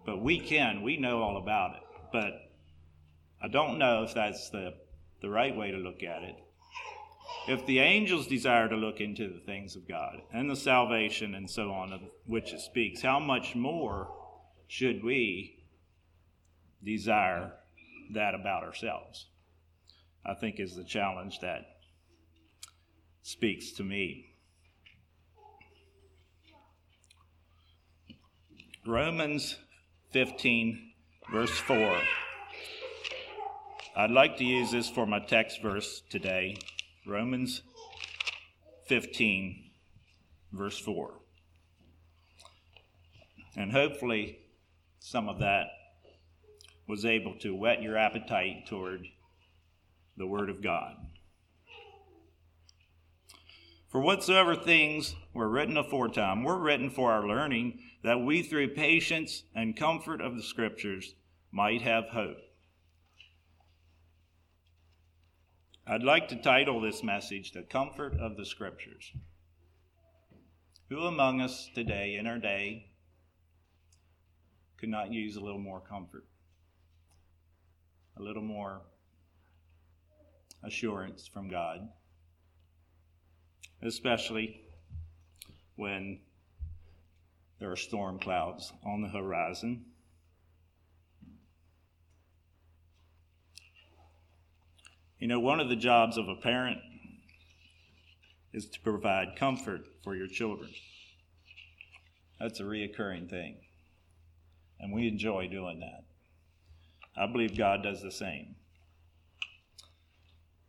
But 0.05 0.21
we 0.21 0.39
can, 0.39 0.81
we 0.81 0.97
know 0.97 1.21
all 1.21 1.37
about 1.37 1.77
it. 1.77 1.83
But 2.11 2.33
I 3.41 3.47
don't 3.47 3.77
know 3.77 4.03
if 4.03 4.13
that's 4.13 4.49
the, 4.49 4.73
the 5.21 5.29
right 5.29 5.55
way 5.55 5.71
to 5.71 5.77
look 5.77 6.03
at 6.03 6.23
it. 6.23 6.35
If 7.47 7.65
the 7.65 7.79
angels 7.79 8.27
desire 8.27 8.69
to 8.69 8.75
look 8.75 9.01
into 9.01 9.27
the 9.27 9.39
things 9.39 9.75
of 9.75 9.87
God 9.87 10.21
and 10.31 10.49
the 10.49 10.55
salvation 10.55 11.35
and 11.35 11.49
so 11.49 11.71
on, 11.71 11.91
of 11.91 11.99
which 12.25 12.53
it 12.53 12.61
speaks, 12.61 13.01
how 13.01 13.19
much 13.19 13.53
more 13.53 14.07
should 14.67 15.03
we 15.03 15.65
desire 16.83 17.51
that 18.13 18.33
about 18.33 18.63
ourselves? 18.63 19.27
I 20.25 20.35
think 20.35 20.59
is 20.59 20.75
the 20.75 20.85
challenge 20.85 21.39
that 21.41 21.65
speaks 23.23 23.73
to 23.73 23.83
me. 23.83 24.35
Romans 28.85 29.57
15, 30.11 30.93
verse 31.31 31.57
4. 31.57 31.97
I'd 33.95 34.11
like 34.11 34.37
to 34.37 34.45
use 34.45 34.71
this 34.71 34.89
for 34.89 35.05
my 35.05 35.19
text 35.19 35.61
verse 35.61 36.01
today 36.09 36.57
Romans 37.05 37.61
15, 38.87 39.71
verse 40.53 40.79
4. 40.79 41.13
And 43.57 43.71
hopefully, 43.71 44.39
some 44.99 45.27
of 45.27 45.39
that 45.39 45.67
was 46.87 47.03
able 47.03 47.35
to 47.39 47.53
whet 47.53 47.81
your 47.81 47.97
appetite 47.97 48.67
toward 48.67 49.05
the 50.15 50.27
Word 50.27 50.49
of 50.49 50.63
God. 50.63 50.95
For 53.89 53.99
whatsoever 53.99 54.55
things 54.55 55.15
were 55.33 55.49
written 55.49 55.77
aforetime 55.77 56.43
were 56.43 56.57
written 56.57 56.89
for 56.89 57.11
our 57.11 57.27
learning, 57.27 57.79
that 58.03 58.21
we 58.21 58.41
through 58.41 58.75
patience 58.75 59.43
and 59.53 59.75
comfort 59.75 60.21
of 60.21 60.35
the 60.35 60.43
Scriptures 60.43 61.15
might 61.51 61.81
have 61.81 62.05
hope. 62.05 62.37
I'd 65.85 66.03
like 66.03 66.29
to 66.29 66.35
title 66.35 66.79
this 66.81 67.03
message, 67.03 67.51
The 67.51 67.63
Comfort 67.63 68.17
of 68.19 68.37
the 68.37 68.45
Scriptures. 68.45 69.11
Who 70.89 70.99
among 70.99 71.41
us 71.41 71.69
today, 71.75 72.15
in 72.15 72.27
our 72.27 72.37
day, 72.37 72.87
could 74.77 74.89
not 74.89 75.11
use 75.11 75.35
a 75.35 75.41
little 75.41 75.59
more 75.59 75.81
comfort? 75.81 76.25
A 78.17 78.21
little 78.21 78.43
more 78.43 78.81
assurance 80.63 81.27
from 81.27 81.49
God? 81.49 81.89
especially 83.85 84.61
when 85.75 86.19
there 87.59 87.71
are 87.71 87.75
storm 87.75 88.19
clouds 88.19 88.71
on 88.85 89.01
the 89.01 89.09
horizon. 89.09 89.85
You 95.19 95.27
know, 95.27 95.39
one 95.39 95.59
of 95.59 95.69
the 95.69 95.75
jobs 95.75 96.17
of 96.17 96.27
a 96.27 96.35
parent 96.35 96.79
is 98.53 98.67
to 98.67 98.79
provide 98.79 99.35
comfort 99.37 99.81
for 100.03 100.15
your 100.15 100.27
children. 100.27 100.69
That's 102.39 102.59
a 102.59 102.63
reoccurring 102.63 103.29
thing. 103.29 103.57
And 104.79 104.93
we 104.93 105.07
enjoy 105.07 105.47
doing 105.47 105.79
that. 105.79 106.03
I 107.15 107.31
believe 107.31 107.57
God 107.57 107.83
does 107.83 108.01
the 108.01 108.11
same. 108.11 108.55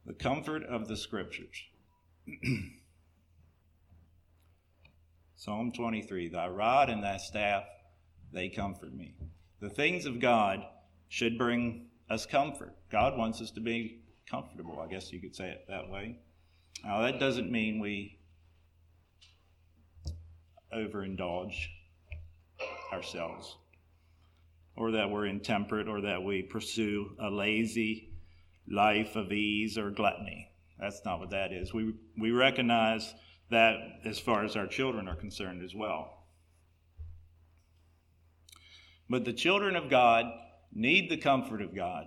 The 0.07 0.15
comfort 0.15 0.63
of 0.65 0.87
the 0.87 0.97
scriptures. 0.97 1.65
Psalm 5.37 5.73
23 5.73 6.29
Thy 6.29 6.49
rod 6.49 6.91
and 6.91 7.03
thy 7.03 7.17
staff, 7.17 7.65
they 8.33 8.49
comfort 8.49 8.95
me. 8.95 9.15
The 9.61 9.71
things 9.71 10.07
of 10.07 10.21
God 10.21 10.65
should 11.09 11.39
bring 11.39 11.87
us 12.09 12.25
comfort. 12.27 12.75
God 12.91 13.19
wants 13.19 13.41
us 13.41 13.51
to 13.53 13.61
be 13.61 14.04
comfortable, 14.31 14.81
I 14.81 14.89
guess 14.89 15.13
you 15.13 15.21
could 15.21 15.35
say 15.35 15.51
it 15.51 15.65
that 15.69 15.89
way. 15.89 16.19
Now, 16.85 17.03
that 17.03 17.21
doesn't 17.21 17.51
mean 17.51 17.81
we 17.81 18.19
overindulge 20.75 21.55
ourselves, 22.93 23.57
or 24.77 24.93
that 24.93 25.11
we're 25.11 25.27
intemperate, 25.27 25.89
or 25.89 26.01
that 26.03 26.23
we 26.23 26.43
pursue 26.43 27.17
a 27.21 27.31
lazy 27.31 28.11
life 28.69 29.17
of 29.17 29.33
ease 29.33 29.79
or 29.79 29.91
gluttony. 29.91 30.51
That's 30.79 31.03
not 31.05 31.21
what 31.21 31.31
that 31.31 31.53
is. 31.53 31.73
We, 31.73 31.95
we 32.19 32.31
recognize 32.31 33.15
that 33.51 33.77
as 34.05 34.19
far 34.19 34.45
as 34.45 34.57
our 34.57 34.67
children 34.67 35.07
are 35.07 35.15
concerned 35.15 35.63
as 35.63 35.75
well. 35.75 36.27
But 39.09 39.25
the 39.25 39.33
children 39.33 39.77
of 39.77 39.91
God 39.91 40.27
need 40.73 41.11
the 41.11 41.17
comfort 41.17 41.63
of 41.63 41.75
God. 41.75 42.07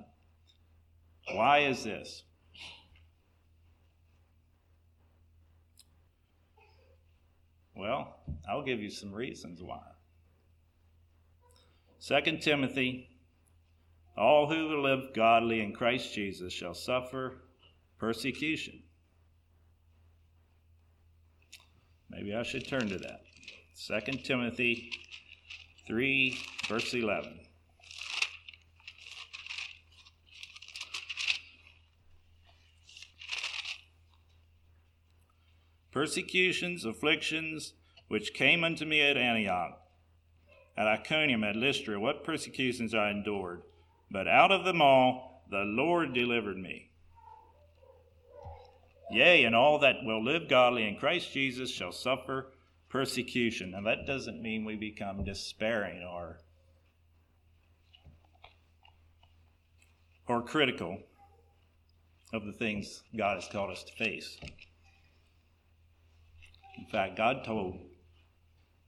Why 1.34 1.60
is 1.60 1.84
this? 1.84 2.24
Well, 7.76 8.16
I'll 8.50 8.64
give 8.64 8.80
you 8.80 8.90
some 8.90 9.14
reasons 9.14 9.62
why. 9.62 9.82
2 12.08 12.38
Timothy 12.38 13.10
All 14.18 14.48
who 14.48 14.82
live 14.82 15.14
godly 15.14 15.62
in 15.62 15.74
Christ 15.74 16.14
Jesus 16.14 16.54
shall 16.54 16.74
suffer 16.74 17.42
persecution. 18.00 18.82
Maybe 22.10 22.34
I 22.34 22.44
should 22.44 22.68
turn 22.68 22.88
to 22.90 22.98
that. 22.98 23.22
2 24.06 24.18
Timothy 24.24 24.90
3, 25.86 26.38
verse 26.68 26.94
11. 26.94 27.47
Persecutions, 35.98 36.86
afflictions, 36.86 37.74
which 38.08 38.36
came 38.36 38.64
unto 38.64 38.86
me 38.86 39.02
at 39.02 39.18
Antioch, 39.18 39.82
at 40.78 40.86
Iconium, 40.86 41.44
at 41.44 41.56
Lystra, 41.56 42.00
what 42.00 42.24
persecutions 42.24 42.94
I 42.94 43.10
endured. 43.10 43.64
But 44.12 44.28
out 44.28 44.52
of 44.52 44.64
them 44.64 44.80
all 44.80 45.44
the 45.50 45.64
Lord 45.66 46.14
delivered 46.14 46.60
me. 46.60 46.92
Yea, 49.10 49.44
and 49.44 49.56
all 49.56 49.80
that 49.80 50.04
will 50.04 50.24
live 50.24 50.48
godly 50.48 50.88
in 50.88 50.98
Christ 50.98 51.32
Jesus 51.32 51.72
shall 51.72 51.92
suffer 51.92 52.52
persecution. 52.90 53.72
Now, 53.72 53.82
that 53.82 54.06
doesn't 54.06 54.40
mean 54.40 54.66
we 54.66 54.76
become 54.76 55.24
despairing 55.24 56.04
or, 56.04 56.38
or 60.28 60.44
critical 60.44 61.00
of 62.32 62.46
the 62.46 62.54
things 62.54 63.02
God 63.18 63.42
has 63.42 63.50
called 63.52 63.72
us 63.72 63.84
to 63.84 63.94
face. 63.94 64.38
In 66.78 66.86
fact, 66.86 67.18
God 67.18 67.44
told 67.44 67.78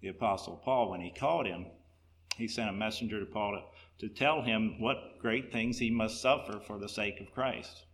the 0.02 0.10
Apostle 0.10 0.62
Paul 0.64 0.92
when 0.92 1.02
he 1.02 1.12
called 1.12 1.46
him, 1.46 1.66
he 2.38 2.48
sent 2.48 2.70
a 2.70 2.74
messenger 2.74 3.20
to 3.20 3.26
Paul 3.26 3.60
to, 4.00 4.08
to 4.08 4.14
tell 4.14 4.42
him 4.42 4.80
what 4.80 5.20
great 5.20 5.52
things 5.52 5.78
he 5.78 5.90
must 5.90 6.22
suffer 6.22 6.60
for 6.66 6.78
the 6.80 6.88
sake 6.88 7.20
of 7.20 7.34
Christ 7.34 7.86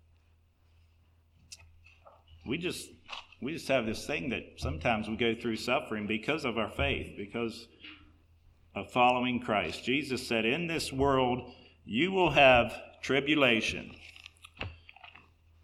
we 2.45 2.57
just 2.57 2.89
we 3.41 3.53
just 3.53 3.67
have 3.67 3.85
this 3.85 4.05
thing 4.05 4.29
that 4.29 4.43
sometimes 4.57 5.09
we 5.09 5.17
go 5.17 5.35
through 5.35 5.57
suffering 5.57 6.07
because 6.07 6.45
of 6.45 6.57
our 6.57 6.69
faith, 6.69 7.15
because 7.17 7.67
of 8.73 8.89
following 8.91 9.39
Christ. 9.39 9.83
Jesus 9.83 10.25
said, 10.25 10.45
In 10.45 10.67
this 10.67 10.91
world 10.91 11.51
you 11.83 12.11
will 12.11 12.31
have 12.31 12.73
tribulation. 13.01 13.91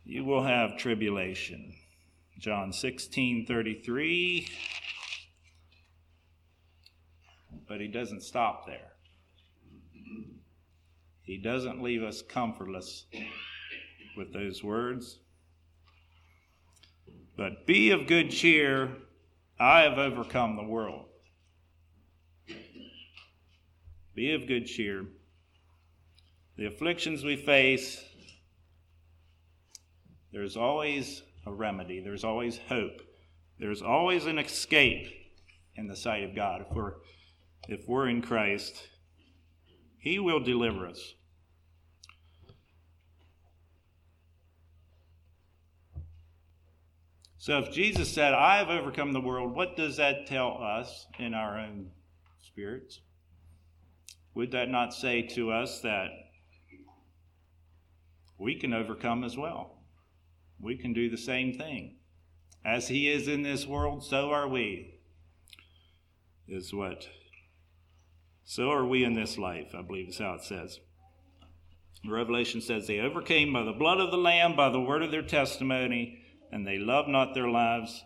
You 0.04 0.26
will 0.26 0.44
have 0.44 0.78
tribulation. 0.78 1.74
John 2.41 2.73
16 2.73 3.45
33. 3.45 4.47
But 7.67 7.80
he 7.80 7.88
doesn't 7.88 8.23
stop 8.23 8.65
there. 8.65 8.93
He 11.21 11.38
doesn't 11.38 11.84
leave 11.84 12.01
us 12.01 12.23
comfortless 12.23 13.06
with 14.17 14.34
those 14.34 14.63
words. 14.63 15.19
But 17.38 17.67
be 17.67 17.91
of 17.91 18.08
good 18.08 18.32
cheer, 18.32 18.89
I 19.60 19.82
have 19.82 19.99
overcome 19.99 20.56
the 20.56 20.63
world. 20.63 21.06
Be 24.15 24.34
of 24.34 24.47
good 24.47 24.65
cheer. 24.65 25.06
The 26.58 26.65
afflictions 26.65 27.23
we 27.23 27.36
face, 27.36 28.04
there's 30.34 30.58
always 30.58 31.21
a 31.45 31.51
remedy, 31.51 31.99
there's 31.99 32.23
always 32.23 32.60
hope, 32.69 33.01
there's 33.60 33.82
always 33.82 34.25
an 34.25 34.38
escape 34.38 35.08
in 35.75 35.88
the 35.88 35.95
sight 35.95 36.23
of 36.23 36.36
God. 36.36 36.65
If 36.67 36.75
we're, 36.75 36.93
if 37.67 37.88
we're 37.88 38.10
in 38.10 38.21
Christ, 38.21 38.75
He 39.97 40.19
will 40.19 40.39
deliver 40.39 40.88
us. 40.88 41.13
So 47.38 47.58
if 47.58 47.71
Jesus 47.71 48.13
said, 48.13 48.36
I 48.36 48.58
have 48.58 48.69
overcome 48.69 49.13
the 49.13 49.19
world, 49.19 49.56
what 49.56 49.75
does 49.75 49.97
that 49.97 50.27
tell 50.27 50.62
us 50.62 51.08
in 51.17 51.34
our 51.34 51.58
own 51.58 51.89
spirits? 52.43 52.99
Would 54.36 54.51
that 54.51 54.69
not 54.69 54.93
say 54.93 55.23
to 55.23 55.51
us 55.51 55.82
that 55.82 56.10
we 58.38 58.60
can 58.60 58.75
overcome 58.75 59.23
as 59.23 59.38
well? 59.38 59.81
We 60.62 60.78
can 60.78 60.93
do 60.93 61.10
the 61.10 61.17
same 61.17 61.58
thing. 61.58 61.95
As 62.63 62.88
he 62.88 63.10
is 63.10 63.28
in 63.28 63.41
this 63.41 63.65
world, 63.65 64.04
so 64.04 64.32
are 64.32 64.47
we. 64.47 65.00
Is 66.47 66.74
what? 66.74 67.08
So 68.45 68.69
are 68.69 68.86
we 68.86 69.04
in 69.04 69.13
this 69.13 69.38
life, 69.38 69.74
I 69.78 69.82
believe 69.82 70.10
is 70.10 70.19
how 70.19 70.34
it 70.34 70.43
says. 70.43 70.80
Revelation 72.06 72.62
says 72.62 72.88
they 72.88 73.00
overcame 73.00 73.54
by 73.54 73.63
the 73.63 73.71
blood 73.71 74.00
of 74.00 74.12
the 74.12 74.17
Lamb, 74.17 74.56
by 74.56 74.69
the 74.69 74.80
word 74.80 75.04
of 75.04 75.12
their 75.12 75.21
testimony 75.21 76.21
and 76.52 76.67
they 76.67 76.78
loved 76.78 77.08
not 77.08 77.34
their 77.34 77.47
lives 77.47 78.04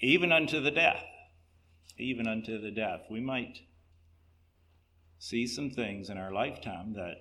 even 0.00 0.32
unto 0.32 0.60
the 0.60 0.70
death. 0.70 1.02
Even 1.98 2.26
unto 2.26 2.60
the 2.60 2.70
death. 2.70 3.02
We 3.10 3.20
might 3.20 3.58
see 5.18 5.46
some 5.46 5.70
things 5.70 6.08
in 6.08 6.16
our 6.16 6.32
lifetime 6.32 6.94
that 6.94 7.16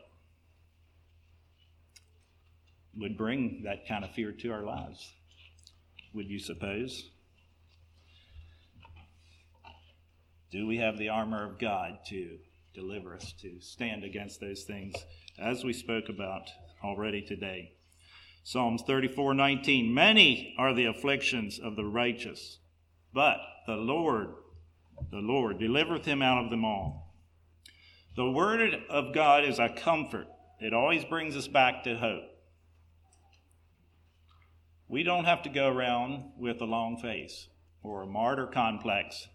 would 2.98 3.18
bring 3.18 3.64
that 3.64 3.88
kind 3.88 4.04
of 4.04 4.12
fear 4.12 4.32
to 4.32 4.52
our 4.52 4.64
lives. 4.64 5.14
Would 6.14 6.30
you 6.30 6.40
suppose? 6.40 7.10
Do 10.52 10.68
we 10.68 10.78
have 10.78 10.98
the 10.98 11.10
armor 11.10 11.46
of 11.46 11.60
God 11.60 12.00
to 12.08 12.38
deliver 12.74 13.16
us, 13.16 13.34
to 13.42 13.62
stand 13.62 14.04
against 14.04 14.42
those 14.42 14.64
things, 14.64 14.94
as 15.40 15.64
we 15.64 15.72
spoke 15.72 16.10
about 16.10 16.50
already 16.84 17.22
today? 17.22 17.72
Psalms 18.44 18.82
34 18.86 19.34
19. 19.34 19.94
Many 19.94 20.56
are 20.58 20.74
the 20.74 20.86
afflictions 20.86 21.60
of 21.60 21.76
the 21.76 21.86
righteous, 21.86 22.60
but 23.14 23.38
the 23.66 23.76
Lord, 23.76 24.34
the 25.12 25.20
Lord, 25.20 25.60
delivereth 25.60 26.06
him 26.06 26.22
out 26.22 26.44
of 26.44 26.50
them 26.50 26.66
all. 26.66 27.16
The 28.18 28.30
word 28.30 28.76
of 28.90 29.14
God 29.14 29.46
is 29.46 29.60
a 29.60 29.70
comfort, 29.70 30.28
it 30.60 30.74
always 30.74 31.06
brings 31.06 31.38
us 31.38 31.48
back 31.48 31.84
to 31.86 31.98
hope. 31.98 32.31
We 34.92 35.04
don't 35.04 35.24
have 35.24 35.44
to 35.44 35.50
go 35.50 35.70
around 35.70 36.34
with 36.38 36.60
a 36.60 36.66
long 36.66 36.98
face 36.98 37.48
or 37.82 38.02
a 38.02 38.06
martyr 38.06 38.46
complex 38.46 39.26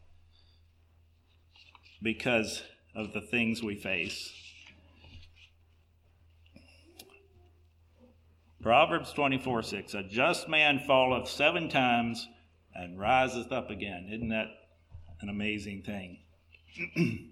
because 2.02 2.62
of 2.94 3.14
the 3.14 3.22
things 3.22 3.62
we 3.62 3.74
face. 3.74 4.34
Proverbs 8.60 9.14
24 9.14 9.62
6 9.62 9.94
A 9.94 10.02
just 10.02 10.46
man 10.46 10.78
falleth 10.86 11.26
seven 11.26 11.70
times 11.70 12.28
and 12.74 13.00
riseth 13.00 13.50
up 13.50 13.70
again. 13.70 14.10
Isn't 14.12 14.28
that 14.28 14.48
an 15.22 15.30
amazing 15.30 15.84
thing? 15.84 16.18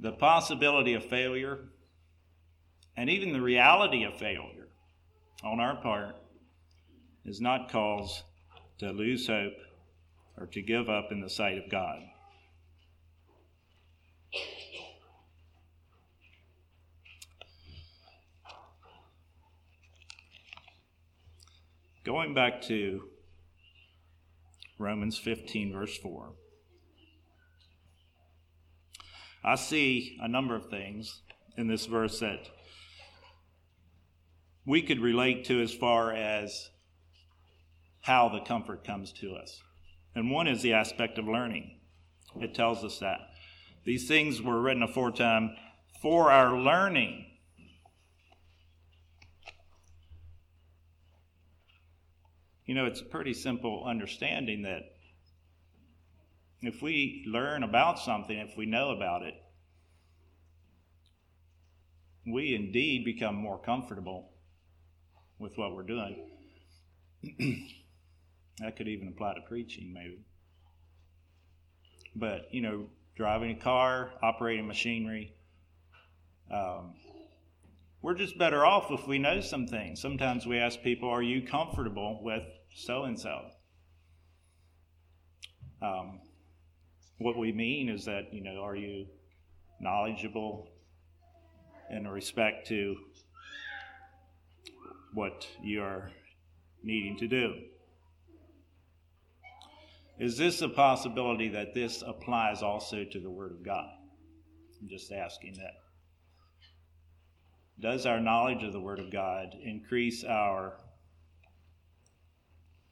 the 0.00 0.12
possibility 0.12 0.94
of 0.94 1.04
failure 1.04 1.58
and 2.96 3.10
even 3.10 3.34
the 3.34 3.42
reality 3.42 4.02
of 4.02 4.16
failure 4.16 4.68
on 5.44 5.60
our 5.60 5.76
part 5.76 6.16
is 7.24 7.40
not 7.40 7.70
cause 7.70 8.22
to 8.78 8.90
lose 8.90 9.26
hope 9.26 9.52
or 10.36 10.46
to 10.46 10.62
give 10.62 10.88
up 10.88 11.12
in 11.12 11.20
the 11.20 11.30
sight 11.30 11.58
of 11.58 11.70
God. 11.70 12.00
Going 22.04 22.34
back 22.34 22.62
to 22.62 23.04
Romans 24.76 25.16
15, 25.18 25.72
verse 25.72 25.96
4, 25.98 26.32
I 29.44 29.54
see 29.54 30.18
a 30.20 30.26
number 30.26 30.56
of 30.56 30.68
things 30.68 31.20
in 31.56 31.68
this 31.68 31.86
verse 31.86 32.18
that 32.18 32.48
we 34.66 34.82
could 34.82 34.98
relate 34.98 35.44
to 35.44 35.62
as 35.62 35.72
far 35.72 36.12
as 36.12 36.70
how 38.02 38.28
the 38.28 38.40
comfort 38.40 38.84
comes 38.84 39.12
to 39.12 39.34
us. 39.34 39.60
And 40.14 40.30
one 40.30 40.46
is 40.46 40.60
the 40.62 40.74
aspect 40.74 41.18
of 41.18 41.26
learning. 41.26 41.78
It 42.40 42.54
tells 42.54 42.84
us 42.84 42.98
that. 42.98 43.18
These 43.84 44.06
things 44.06 44.42
were 44.42 44.60
written 44.60 44.82
aforetime 44.82 45.56
for 46.00 46.30
our 46.30 46.56
learning. 46.58 47.26
You 52.66 52.74
know, 52.74 52.86
it's 52.86 53.00
a 53.00 53.04
pretty 53.04 53.34
simple 53.34 53.84
understanding 53.86 54.62
that 54.62 54.82
if 56.60 56.80
we 56.80 57.24
learn 57.26 57.62
about 57.62 57.98
something, 57.98 58.36
if 58.36 58.56
we 58.56 58.66
know 58.66 58.90
about 58.90 59.22
it, 59.22 59.34
we 62.24 62.54
indeed 62.54 63.04
become 63.04 63.34
more 63.34 63.58
comfortable 63.58 64.30
with 65.38 65.58
what 65.58 65.74
we're 65.74 65.82
doing. 65.82 66.28
That 68.62 68.76
could 68.76 68.88
even 68.88 69.08
apply 69.08 69.34
to 69.34 69.40
preaching, 69.42 69.92
maybe. 69.92 70.20
But, 72.14 72.52
you 72.52 72.60
know, 72.60 72.86
driving 73.16 73.50
a 73.50 73.60
car, 73.60 74.12
operating 74.22 74.66
machinery, 74.66 75.34
um, 76.52 76.94
we're 78.02 78.14
just 78.14 78.38
better 78.38 78.64
off 78.64 78.90
if 78.90 79.06
we 79.06 79.18
know 79.18 79.40
some 79.40 79.66
things. 79.66 80.00
Sometimes 80.00 80.46
we 80.46 80.58
ask 80.58 80.80
people, 80.82 81.08
Are 81.08 81.22
you 81.22 81.42
comfortable 81.42 82.20
with 82.22 82.42
so 82.74 83.04
and 83.04 83.18
so? 83.18 83.50
What 87.22 87.38
we 87.38 87.52
mean 87.52 87.88
is 87.88 88.06
that, 88.06 88.34
you 88.34 88.42
know, 88.42 88.60
are 88.62 88.74
you 88.74 89.06
knowledgeable 89.80 90.68
in 91.88 92.08
respect 92.08 92.66
to 92.68 92.96
what 95.14 95.46
you 95.62 95.82
are 95.82 96.10
needing 96.82 97.16
to 97.18 97.28
do? 97.28 97.54
Is 100.18 100.36
this 100.36 100.62
a 100.62 100.68
possibility 100.68 101.48
that 101.48 101.74
this 101.74 102.02
applies 102.06 102.62
also 102.62 103.04
to 103.04 103.20
the 103.20 103.30
Word 103.30 103.52
of 103.52 103.64
God? 103.64 103.88
I'm 104.80 104.88
just 104.88 105.10
asking 105.12 105.54
that. 105.54 105.74
Does 107.80 108.06
our 108.06 108.20
knowledge 108.20 108.62
of 108.62 108.72
the 108.72 108.80
Word 108.80 109.00
of 109.00 109.10
God 109.10 109.56
increase 109.62 110.22
our 110.24 110.78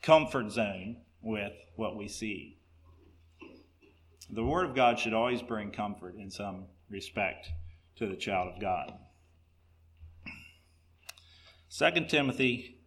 comfort 0.02 0.50
zone 0.50 0.96
with 1.22 1.52
what 1.76 1.96
we 1.96 2.08
see? 2.08 2.58
The 4.30 4.44
Word 4.44 4.70
of 4.70 4.74
God 4.74 4.98
should 4.98 5.12
always 5.12 5.42
bring 5.42 5.70
comfort 5.70 6.14
in 6.16 6.30
some 6.30 6.66
respect 6.88 7.48
to 7.96 8.06
the 8.06 8.16
child 8.16 8.54
of 8.54 8.60
God. 8.60 8.92
2 11.70 12.08
Timothy 12.08 12.78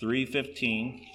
3:15 0.00 1.06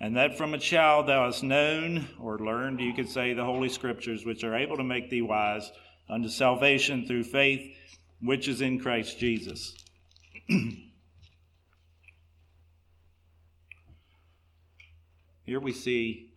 And 0.00 0.16
that 0.16 0.38
from 0.38 0.54
a 0.54 0.58
child 0.58 1.08
thou 1.08 1.24
hast 1.26 1.42
known 1.42 2.06
or 2.20 2.38
learned, 2.38 2.80
you 2.80 2.94
could 2.94 3.08
say, 3.08 3.32
the 3.34 3.44
Holy 3.44 3.68
Scriptures, 3.68 4.24
which 4.24 4.44
are 4.44 4.54
able 4.54 4.76
to 4.76 4.84
make 4.84 5.10
thee 5.10 5.22
wise 5.22 5.72
unto 6.08 6.28
salvation 6.28 7.06
through 7.06 7.24
faith, 7.24 7.76
which 8.20 8.46
is 8.46 8.60
in 8.60 8.78
Christ 8.78 9.18
Jesus. 9.18 9.74
Here 15.44 15.60
we 15.60 15.72
see 15.72 16.30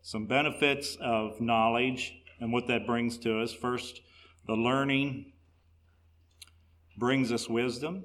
some 0.00 0.26
benefits 0.26 0.96
of 1.00 1.40
knowledge 1.40 2.14
and 2.40 2.52
what 2.52 2.68
that 2.68 2.86
brings 2.86 3.18
to 3.18 3.40
us. 3.40 3.52
First, 3.52 4.00
the 4.46 4.54
learning 4.54 5.32
brings 6.96 7.30
us 7.32 7.48
wisdom. 7.48 8.04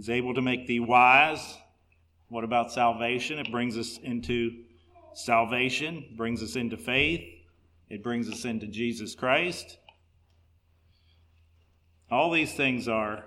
Is 0.00 0.08
able 0.08 0.32
to 0.32 0.40
make 0.40 0.66
thee 0.66 0.80
wise. 0.80 1.58
What 2.28 2.42
about 2.42 2.72
salvation? 2.72 3.38
It 3.38 3.50
brings 3.50 3.76
us 3.76 3.98
into 4.02 4.62
salvation, 5.12 6.14
brings 6.16 6.42
us 6.42 6.56
into 6.56 6.78
faith, 6.78 7.20
it 7.90 8.02
brings 8.02 8.30
us 8.30 8.46
into 8.46 8.66
Jesus 8.66 9.14
Christ. 9.14 9.76
All 12.10 12.30
these 12.30 12.54
things 12.54 12.88
are 12.88 13.24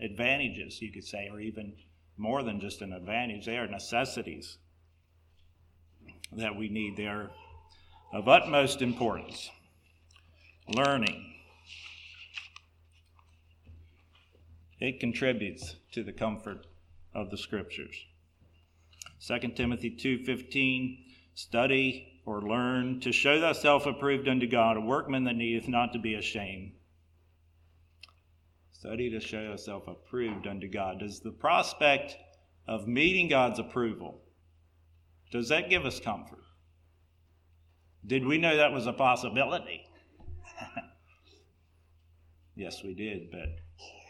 advantages, 0.00 0.80
you 0.80 0.90
could 0.90 1.04
say, 1.04 1.28
or 1.30 1.40
even 1.40 1.74
more 2.16 2.42
than 2.42 2.58
just 2.58 2.80
an 2.80 2.94
advantage. 2.94 3.44
They 3.44 3.58
are 3.58 3.66
necessities 3.66 4.56
that 6.32 6.56
we 6.56 6.70
need. 6.70 6.96
They 6.96 7.06
are 7.06 7.30
of 8.14 8.28
utmost 8.28 8.80
importance. 8.80 9.50
Learning. 10.68 11.34
It 14.80 15.00
contributes 15.00 15.76
to 15.92 16.02
the 16.02 16.12
comfort 16.12 16.66
of 17.14 17.30
the 17.30 17.38
scriptures. 17.38 18.06
2 19.20 19.56
Timothy 19.56 19.90
2:15 19.90 21.04
Study 21.34 22.20
or 22.24 22.42
learn 22.42 23.00
to 23.00 23.12
show 23.12 23.40
thyself 23.40 23.86
approved 23.86 24.28
unto 24.28 24.46
God, 24.46 24.76
a 24.76 24.80
workman 24.80 25.24
that 25.24 25.36
needeth 25.36 25.68
not 25.68 25.92
to 25.92 25.98
be 25.98 26.14
ashamed. 26.14 26.72
Study 28.72 29.08
to 29.10 29.20
show 29.20 29.50
thyself 29.50 29.86
approved 29.86 30.46
unto 30.46 30.68
God. 30.68 31.00
Does 31.00 31.20
the 31.20 31.30
prospect 31.30 32.16
of 32.66 32.86
meeting 32.88 33.28
God's 33.28 33.58
approval 33.58 34.20
does 35.30 35.48
that 35.48 35.68
give 35.68 35.84
us 35.84 36.00
comfort? 36.00 36.42
Did 38.06 38.24
we 38.24 38.38
know 38.38 38.56
that 38.56 38.72
was 38.72 38.86
a 38.86 38.92
possibility? 38.92 39.84
yes, 42.56 42.82
we 42.82 42.94
did, 42.94 43.30
but 43.30 43.56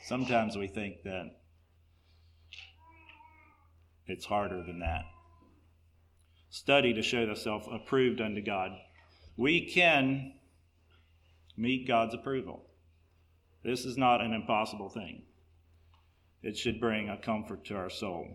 Sometimes 0.08 0.56
we 0.56 0.68
think 0.68 1.02
that 1.02 1.36
it's 4.06 4.24
harder 4.24 4.62
than 4.62 4.78
that. 4.78 5.02
Study 6.48 6.94
to 6.94 7.02
show 7.02 7.26
thyself 7.26 7.66
approved 7.70 8.22
unto 8.22 8.40
God. 8.40 8.70
We 9.36 9.66
can 9.66 10.32
meet 11.58 11.86
God's 11.86 12.14
approval. 12.14 12.64
This 13.62 13.84
is 13.84 13.98
not 13.98 14.22
an 14.22 14.32
impossible 14.32 14.88
thing. 14.88 15.24
It 16.42 16.56
should 16.56 16.80
bring 16.80 17.10
a 17.10 17.18
comfort 17.18 17.66
to 17.66 17.76
our 17.76 17.90
soul. 17.90 18.28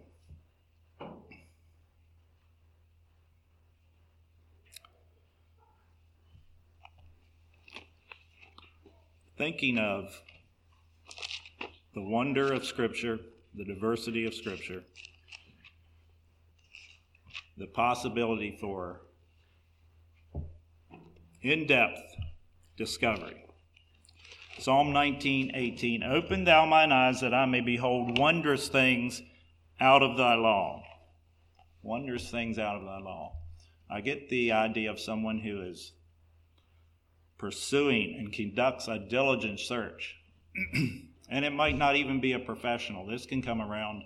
Thinking 9.40 9.80
of 9.80 10.22
the 11.93 12.01
wonder 12.01 12.51
of 12.51 12.65
Scripture, 12.65 13.19
the 13.56 13.65
diversity 13.65 14.25
of 14.25 14.34
Scripture, 14.34 14.84
the 17.58 17.67
possibility 17.67 18.58
for 18.60 19.01
in 21.41 21.67
depth 21.67 22.15
discovery. 22.77 23.45
Psalm 24.60 24.93
19, 24.93 25.51
18. 25.53 26.03
Open 26.03 26.45
thou 26.45 26.65
mine 26.65 26.91
eyes 26.91 27.21
that 27.21 27.34
I 27.34 27.45
may 27.45 27.62
behold 27.62 28.17
wondrous 28.17 28.69
things 28.69 29.21
out 29.79 30.01
of 30.01 30.17
thy 30.17 30.36
law. 30.36 30.84
Wondrous 31.82 32.32
things 32.32 32.58
out 32.58 32.77
of 32.77 32.84
thy 32.84 32.99
law. 32.99 33.34
I 33.89 34.01
get 34.01 34.29
the 34.29 34.53
idea 34.53 34.89
of 34.89 34.99
someone 34.99 35.39
who 35.39 35.62
is 35.62 35.91
pursuing 37.38 38.15
and 38.17 38.32
conducts 38.32 38.88
a 38.88 38.97
diligent 38.97 39.60
search. 39.60 40.15
and 41.30 41.46
it 41.46 41.54
might 41.54 41.78
not 41.78 41.96
even 41.96 42.20
be 42.20 42.34
a 42.34 42.40
professional. 42.40 43.06
This 43.06 43.26
can 43.26 43.42
come 43.42 43.62
around 43.62 44.04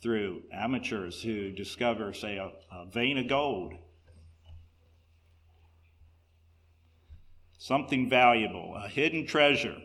through 0.00 0.42
amateurs 0.52 1.22
who 1.22 1.50
discover, 1.50 2.12
say, 2.12 2.36
a, 2.36 2.52
a 2.72 2.86
vein 2.86 3.18
of 3.18 3.28
gold, 3.28 3.74
something 7.58 8.08
valuable, 8.08 8.76
a 8.76 8.88
hidden 8.88 9.26
treasure. 9.26 9.76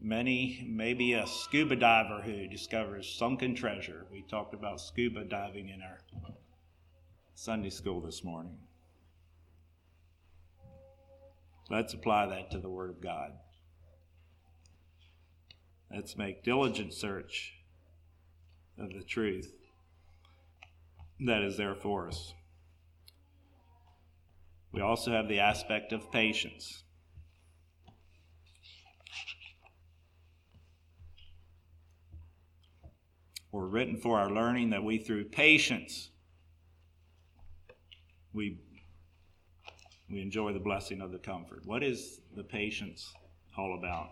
Many, 0.00 0.64
maybe 0.68 1.14
a 1.14 1.26
scuba 1.26 1.74
diver 1.74 2.20
who 2.22 2.46
discovers 2.46 3.08
sunken 3.18 3.54
treasure. 3.54 4.06
We 4.12 4.22
talked 4.22 4.54
about 4.54 4.80
scuba 4.80 5.24
diving 5.24 5.68
in 5.68 5.80
our 5.80 6.00
Sunday 7.34 7.70
school 7.70 8.00
this 8.00 8.22
morning. 8.22 8.58
Let's 11.70 11.94
apply 11.94 12.26
that 12.26 12.50
to 12.52 12.58
the 12.58 12.68
Word 12.68 12.90
of 12.90 13.00
God. 13.00 13.32
Let's 15.92 16.16
make 16.16 16.42
diligent 16.42 16.92
search 16.92 17.54
of 18.78 18.90
the 18.90 19.02
truth 19.02 19.52
that 21.20 21.42
is 21.42 21.56
there 21.56 21.74
for 21.74 22.08
us. 22.08 22.34
We 24.72 24.82
also 24.82 25.10
have 25.12 25.28
the 25.28 25.40
aspect 25.40 25.92
of 25.92 26.12
patience. 26.12 26.82
We're 33.52 33.66
written 33.68 33.96
for 33.96 34.18
our 34.18 34.30
learning 34.30 34.70
that 34.70 34.84
we, 34.84 34.98
through 34.98 35.30
patience, 35.30 36.10
we, 38.34 38.58
we 40.10 40.20
enjoy 40.20 40.52
the 40.52 40.60
blessing 40.60 41.00
of 41.00 41.10
the 41.10 41.18
comfort. 41.18 41.62
What 41.64 41.82
is 41.82 42.20
the 42.36 42.44
patience 42.44 43.14
all 43.56 43.78
about? 43.78 44.10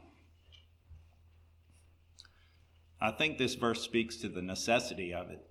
I 3.04 3.10
think 3.10 3.36
this 3.36 3.54
verse 3.54 3.82
speaks 3.82 4.16
to 4.16 4.30
the 4.30 4.40
necessity 4.40 5.12
of 5.12 5.28
it. 5.28 5.46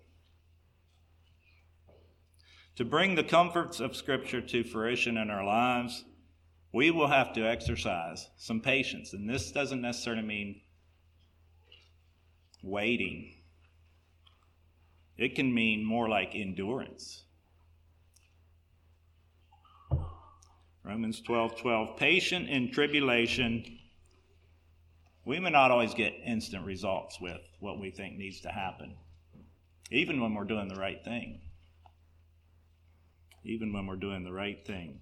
To 2.78 2.84
bring 2.84 3.14
the 3.14 3.24
comforts 3.24 3.80
of 3.80 3.96
Scripture 3.96 4.42
to 4.42 4.64
fruition 4.64 5.18
in 5.18 5.30
our 5.30 5.46
lives, 5.46 6.04
we 6.74 6.90
will 6.90 7.10
have 7.10 7.32
to 7.34 7.48
exercise 7.48 8.28
some 8.38 8.60
patience. 8.60 9.14
And 9.14 9.30
this 9.30 9.52
doesn't 9.52 9.84
necessarily 9.84 10.24
mean 10.24 10.62
waiting, 12.64 13.36
it 15.16 15.36
can 15.36 15.54
mean 15.54 15.86
more 15.86 16.10
like 16.10 16.34
endurance. 16.34 17.26
Romans 20.84 21.22
12 21.22 21.56
12, 21.58 21.98
patient 21.98 22.50
in 22.50 22.72
tribulation 22.72 23.78
we 25.26 25.40
may 25.40 25.50
not 25.50 25.72
always 25.72 25.94
get 25.94 26.14
instant 26.26 26.66
results 26.66 27.20
with 27.22 27.40
what 27.60 27.80
we 27.80 27.92
think 27.92 28.18
needs 28.18 28.42
to 28.42 28.50
happen, 28.50 28.96
even 29.92 30.22
when 30.22 30.34
we're 30.34 30.44
doing 30.44 30.68
the 30.68 30.80
right 30.80 31.04
thing. 31.04 31.40
Even 33.46 33.74
when 33.74 33.88
we're 33.88 33.96
doing 33.98 34.24
the 34.24 34.32
right 34.32 34.66
thing. 34.66 35.00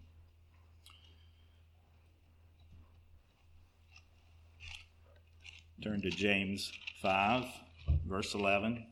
Turn 5.84 6.02
to 6.02 6.10
James 6.10 6.72
5, 7.02 7.46
verse 8.08 8.34
11. 8.36 8.86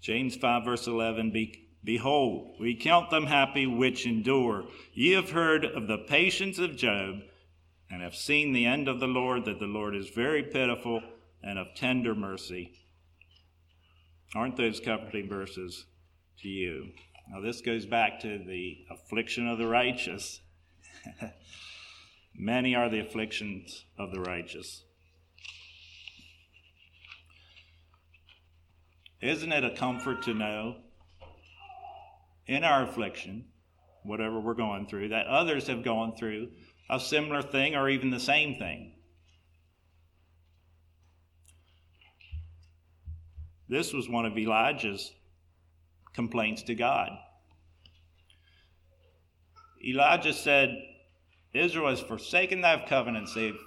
James 0.00 0.36
5, 0.36 0.64
verse 0.64 0.86
11 0.86 1.30
Be 1.30 1.61
Behold, 1.84 2.56
we 2.60 2.76
count 2.76 3.10
them 3.10 3.26
happy 3.26 3.66
which 3.66 4.06
endure. 4.06 4.64
Ye 4.92 5.12
have 5.12 5.30
heard 5.30 5.64
of 5.64 5.88
the 5.88 5.98
patience 5.98 6.58
of 6.58 6.76
Job, 6.76 7.22
and 7.90 8.02
have 8.02 8.14
seen 8.14 8.52
the 8.52 8.64
end 8.64 8.88
of 8.88 9.00
the 9.00 9.06
Lord, 9.06 9.44
that 9.44 9.58
the 9.58 9.66
Lord 9.66 9.94
is 9.94 10.08
very 10.08 10.42
pitiful 10.42 11.02
and 11.42 11.58
of 11.58 11.74
tender 11.74 12.14
mercy. 12.14 12.72
Aren't 14.34 14.56
those 14.56 14.80
comforting 14.80 15.28
verses 15.28 15.84
to 16.40 16.48
you? 16.48 16.92
Now, 17.30 17.40
this 17.40 17.60
goes 17.60 17.84
back 17.84 18.20
to 18.20 18.38
the 18.38 18.78
affliction 18.90 19.48
of 19.48 19.58
the 19.58 19.66
righteous. 19.66 20.40
Many 22.34 22.74
are 22.74 22.88
the 22.88 23.00
afflictions 23.00 23.84
of 23.98 24.10
the 24.12 24.20
righteous. 24.20 24.84
Isn't 29.20 29.52
it 29.52 29.64
a 29.64 29.76
comfort 29.76 30.22
to 30.22 30.34
know 30.34 30.76
in 32.46 32.64
our 32.64 32.84
affliction, 32.84 33.46
whatever 34.02 34.40
we're 34.40 34.54
going 34.54 34.86
through, 34.86 35.08
that 35.08 35.26
others 35.26 35.66
have 35.66 35.84
gone 35.84 36.14
through 36.16 36.48
a 36.90 36.98
similar 36.98 37.42
thing 37.42 37.74
or 37.74 37.88
even 37.88 38.10
the 38.10 38.20
same 38.20 38.56
thing. 38.56 38.92
This 43.68 43.92
was 43.92 44.08
one 44.08 44.26
of 44.26 44.36
Elijah's 44.36 45.12
complaints 46.14 46.62
to 46.64 46.74
God. 46.74 47.10
Elijah 49.84 50.34
said, 50.34 50.76
Israel 51.54 51.88
has 51.88 52.00
forsaken 52.00 52.60
thy 52.60 52.84
covenants. 52.86 53.34
They've 53.34 53.58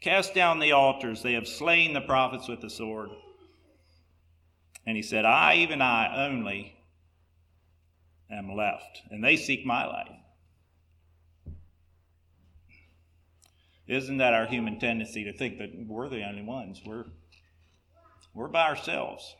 cast 0.00 0.34
down 0.34 0.58
the 0.58 0.72
altars. 0.72 1.22
They 1.22 1.34
have 1.34 1.48
slain 1.48 1.92
the 1.92 2.00
prophets 2.00 2.48
with 2.48 2.60
the 2.60 2.70
sword. 2.70 3.10
And 4.86 4.96
he 4.96 5.02
said, 5.02 5.24
I, 5.24 5.56
even 5.56 5.80
I 5.80 6.26
only, 6.26 6.77
am 8.30 8.54
left, 8.54 9.02
and 9.10 9.22
they 9.22 9.36
seek 9.36 9.64
my 9.64 9.86
life. 9.86 10.16
Isn't 13.86 14.18
that 14.18 14.34
our 14.34 14.46
human 14.46 14.78
tendency 14.78 15.24
to 15.24 15.32
think 15.32 15.58
that 15.58 15.70
we're 15.86 16.10
the 16.10 16.22
only 16.28 16.42
ones? 16.42 16.82
We're, 16.84 17.06
we're 18.34 18.48
by 18.48 18.68
ourselves. 18.68 19.34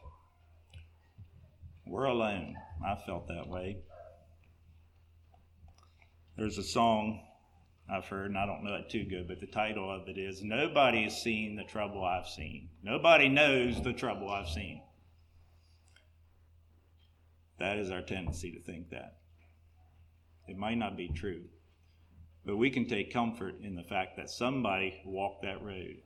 We're 1.86 2.04
alone. 2.04 2.54
I 2.84 2.96
felt 3.06 3.28
that 3.28 3.48
way. 3.48 3.78
There's 6.36 6.56
a 6.56 6.62
song 6.62 7.20
I've 7.90 8.06
heard, 8.06 8.26
and 8.26 8.38
I 8.38 8.46
don't 8.46 8.64
know 8.64 8.74
it 8.76 8.90
too 8.90 9.04
good, 9.04 9.28
but 9.28 9.40
the 9.40 9.46
title 9.46 9.90
of 9.90 10.08
it 10.08 10.18
is 10.18 10.42
Nobody 10.42 11.04
has 11.04 11.20
seen 11.20 11.56
the 11.56 11.64
trouble 11.64 12.04
I've 12.04 12.28
seen. 12.28 12.68
Nobody 12.82 13.28
knows 13.28 13.82
the 13.82 13.92
trouble 13.92 14.30
I've 14.30 14.48
seen. 14.48 14.82
That 17.58 17.78
is 17.78 17.90
our 17.90 18.02
tendency 18.02 18.52
to 18.52 18.60
think 18.60 18.90
that. 18.90 19.18
It 20.46 20.56
might 20.56 20.78
not 20.78 20.96
be 20.96 21.08
true, 21.08 21.44
but 22.44 22.56
we 22.56 22.70
can 22.70 22.86
take 22.86 23.12
comfort 23.12 23.56
in 23.62 23.74
the 23.74 23.82
fact 23.82 24.16
that 24.16 24.30
somebody 24.30 25.00
walked 25.04 25.42
that 25.42 25.62
road. 25.62 25.96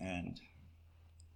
And 0.00 0.40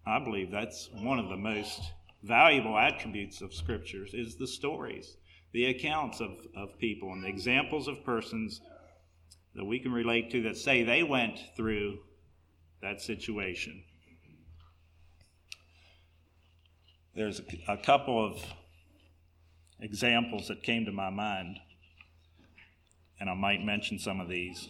I 0.06 0.18
believe 0.18 0.50
that's 0.50 0.88
one 0.92 1.18
of 1.18 1.28
the 1.28 1.36
most 1.36 1.80
valuable 2.22 2.78
attributes 2.78 3.40
of 3.40 3.52
scriptures 3.52 4.14
is 4.14 4.36
the 4.36 4.46
stories, 4.46 5.16
the 5.52 5.66
accounts 5.66 6.20
of, 6.20 6.30
of 6.56 6.78
people 6.78 7.12
and 7.12 7.24
the 7.24 7.28
examples 7.28 7.88
of 7.88 8.04
persons 8.04 8.60
that 9.54 9.64
we 9.64 9.78
can 9.78 9.92
relate 9.92 10.30
to 10.30 10.42
that 10.42 10.56
say 10.56 10.82
they 10.82 11.02
went 11.02 11.38
through 11.56 11.98
that 12.82 13.00
situation. 13.00 13.82
There's 17.16 17.40
a, 17.66 17.78
couple 17.78 18.22
of 18.22 18.44
examples 19.80 20.48
that 20.48 20.62
came 20.62 20.84
to 20.84 20.92
my 20.92 21.08
mind, 21.08 21.58
and 23.18 23.30
I 23.30 23.34
might 23.34 23.64
mention 23.64 23.98
some 23.98 24.20
of 24.20 24.28
these 24.28 24.68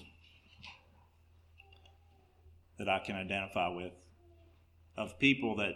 that 2.78 2.88
I 2.88 3.00
can 3.00 3.16
identify 3.16 3.68
with 3.68 3.92
of 4.96 5.18
people 5.18 5.56
that 5.56 5.74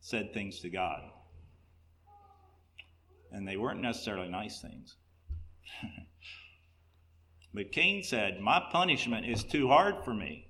said 0.00 0.34
things 0.34 0.60
to 0.60 0.68
God. 0.68 1.00
And 3.32 3.48
they 3.48 3.56
weren't 3.56 3.80
necessarily 3.80 4.28
nice 4.28 4.60
things. 4.60 4.96
but 7.54 7.72
Cain 7.72 8.02
said, 8.02 8.40
My 8.40 8.62
punishment 8.70 9.26
is 9.26 9.42
too 9.42 9.68
hard 9.68 10.04
for 10.04 10.12
me. 10.12 10.48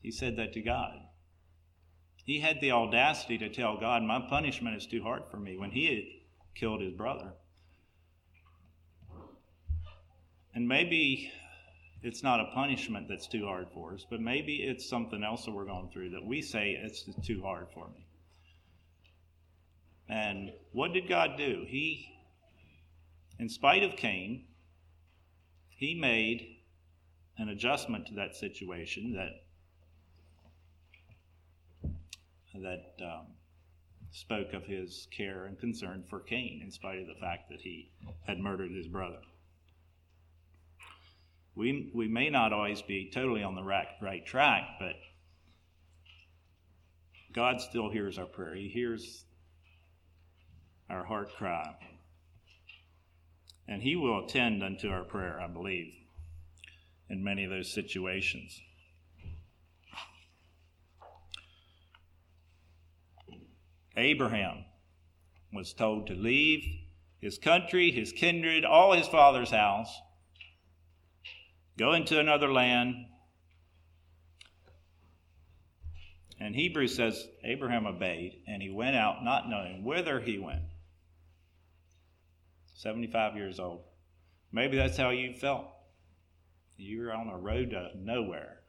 He 0.00 0.10
said 0.10 0.36
that 0.36 0.54
to 0.54 0.62
God. 0.62 1.01
He 2.24 2.40
had 2.40 2.60
the 2.60 2.70
audacity 2.70 3.38
to 3.38 3.48
tell 3.48 3.78
God, 3.78 4.02
My 4.02 4.20
punishment 4.28 4.76
is 4.76 4.86
too 4.86 5.02
hard 5.02 5.22
for 5.30 5.38
me 5.38 5.56
when 5.56 5.70
he 5.70 5.86
had 5.86 6.04
killed 6.54 6.80
his 6.80 6.92
brother. 6.92 7.32
And 10.54 10.68
maybe 10.68 11.32
it's 12.02 12.22
not 12.22 12.40
a 12.40 12.52
punishment 12.54 13.08
that's 13.08 13.26
too 13.26 13.46
hard 13.46 13.68
for 13.72 13.94
us, 13.94 14.06
but 14.08 14.20
maybe 14.20 14.56
it's 14.56 14.88
something 14.88 15.24
else 15.24 15.44
that 15.44 15.52
we're 15.52 15.64
going 15.64 15.88
through 15.92 16.10
that 16.10 16.24
we 16.24 16.42
say 16.42 16.78
it's 16.80 17.04
too 17.26 17.42
hard 17.42 17.68
for 17.72 17.88
me. 17.88 18.06
And 20.08 20.52
what 20.72 20.92
did 20.92 21.08
God 21.08 21.36
do? 21.38 21.64
He, 21.66 22.08
in 23.38 23.48
spite 23.48 23.82
of 23.82 23.96
Cain, 23.96 24.44
he 25.70 25.94
made 25.94 26.58
an 27.38 27.48
adjustment 27.48 28.06
to 28.08 28.14
that 28.14 28.36
situation 28.36 29.14
that 29.14 29.44
that 32.54 33.04
um, 33.04 33.26
spoke 34.10 34.52
of 34.52 34.64
his 34.64 35.08
care 35.16 35.46
and 35.46 35.58
concern 35.58 36.04
for 36.08 36.20
Cain, 36.20 36.60
in 36.62 36.70
spite 36.70 36.98
of 36.98 37.06
the 37.06 37.20
fact 37.20 37.48
that 37.50 37.60
he 37.60 37.90
had 38.26 38.38
murdered 38.38 38.70
his 38.70 38.88
brother. 38.88 39.20
We, 41.54 41.90
we 41.94 42.08
may 42.08 42.30
not 42.30 42.52
always 42.52 42.82
be 42.82 43.10
totally 43.12 43.42
on 43.42 43.54
the 43.54 43.62
right, 43.62 43.88
right 44.00 44.24
track, 44.24 44.62
but 44.78 44.94
God 47.32 47.60
still 47.60 47.90
hears 47.90 48.18
our 48.18 48.26
prayer. 48.26 48.54
He 48.54 48.68
hears 48.68 49.24
our 50.90 51.04
heart 51.04 51.34
cry. 51.36 51.74
And 53.66 53.82
He 53.82 53.96
will 53.96 54.24
attend 54.24 54.62
unto 54.62 54.88
our 54.88 55.04
prayer, 55.04 55.40
I 55.40 55.46
believe, 55.46 55.94
in 57.08 57.24
many 57.24 57.44
of 57.44 57.50
those 57.50 57.72
situations. 57.72 58.60
Abraham 63.96 64.64
was 65.52 65.72
told 65.72 66.06
to 66.06 66.14
leave 66.14 66.64
his 67.20 67.38
country, 67.38 67.90
his 67.90 68.12
kindred, 68.12 68.64
all 68.64 68.92
his 68.92 69.06
father's 69.06 69.50
house, 69.50 70.00
go 71.78 71.92
into 71.92 72.18
another 72.18 72.52
land. 72.52 73.06
And 76.40 76.56
Hebrews 76.56 76.96
says 76.96 77.28
Abraham 77.44 77.86
obeyed, 77.86 78.42
and 78.48 78.60
he 78.60 78.70
went 78.70 78.96
out 78.96 79.22
not 79.22 79.48
knowing 79.48 79.84
whither 79.84 80.20
he 80.20 80.38
went. 80.38 80.62
75 82.74 83.36
years 83.36 83.60
old. 83.60 83.82
Maybe 84.50 84.76
that's 84.76 84.96
how 84.96 85.10
you 85.10 85.34
felt. 85.34 85.66
You're 86.76 87.14
on 87.14 87.28
a 87.28 87.38
road 87.38 87.70
to 87.70 87.90
nowhere. 87.96 88.61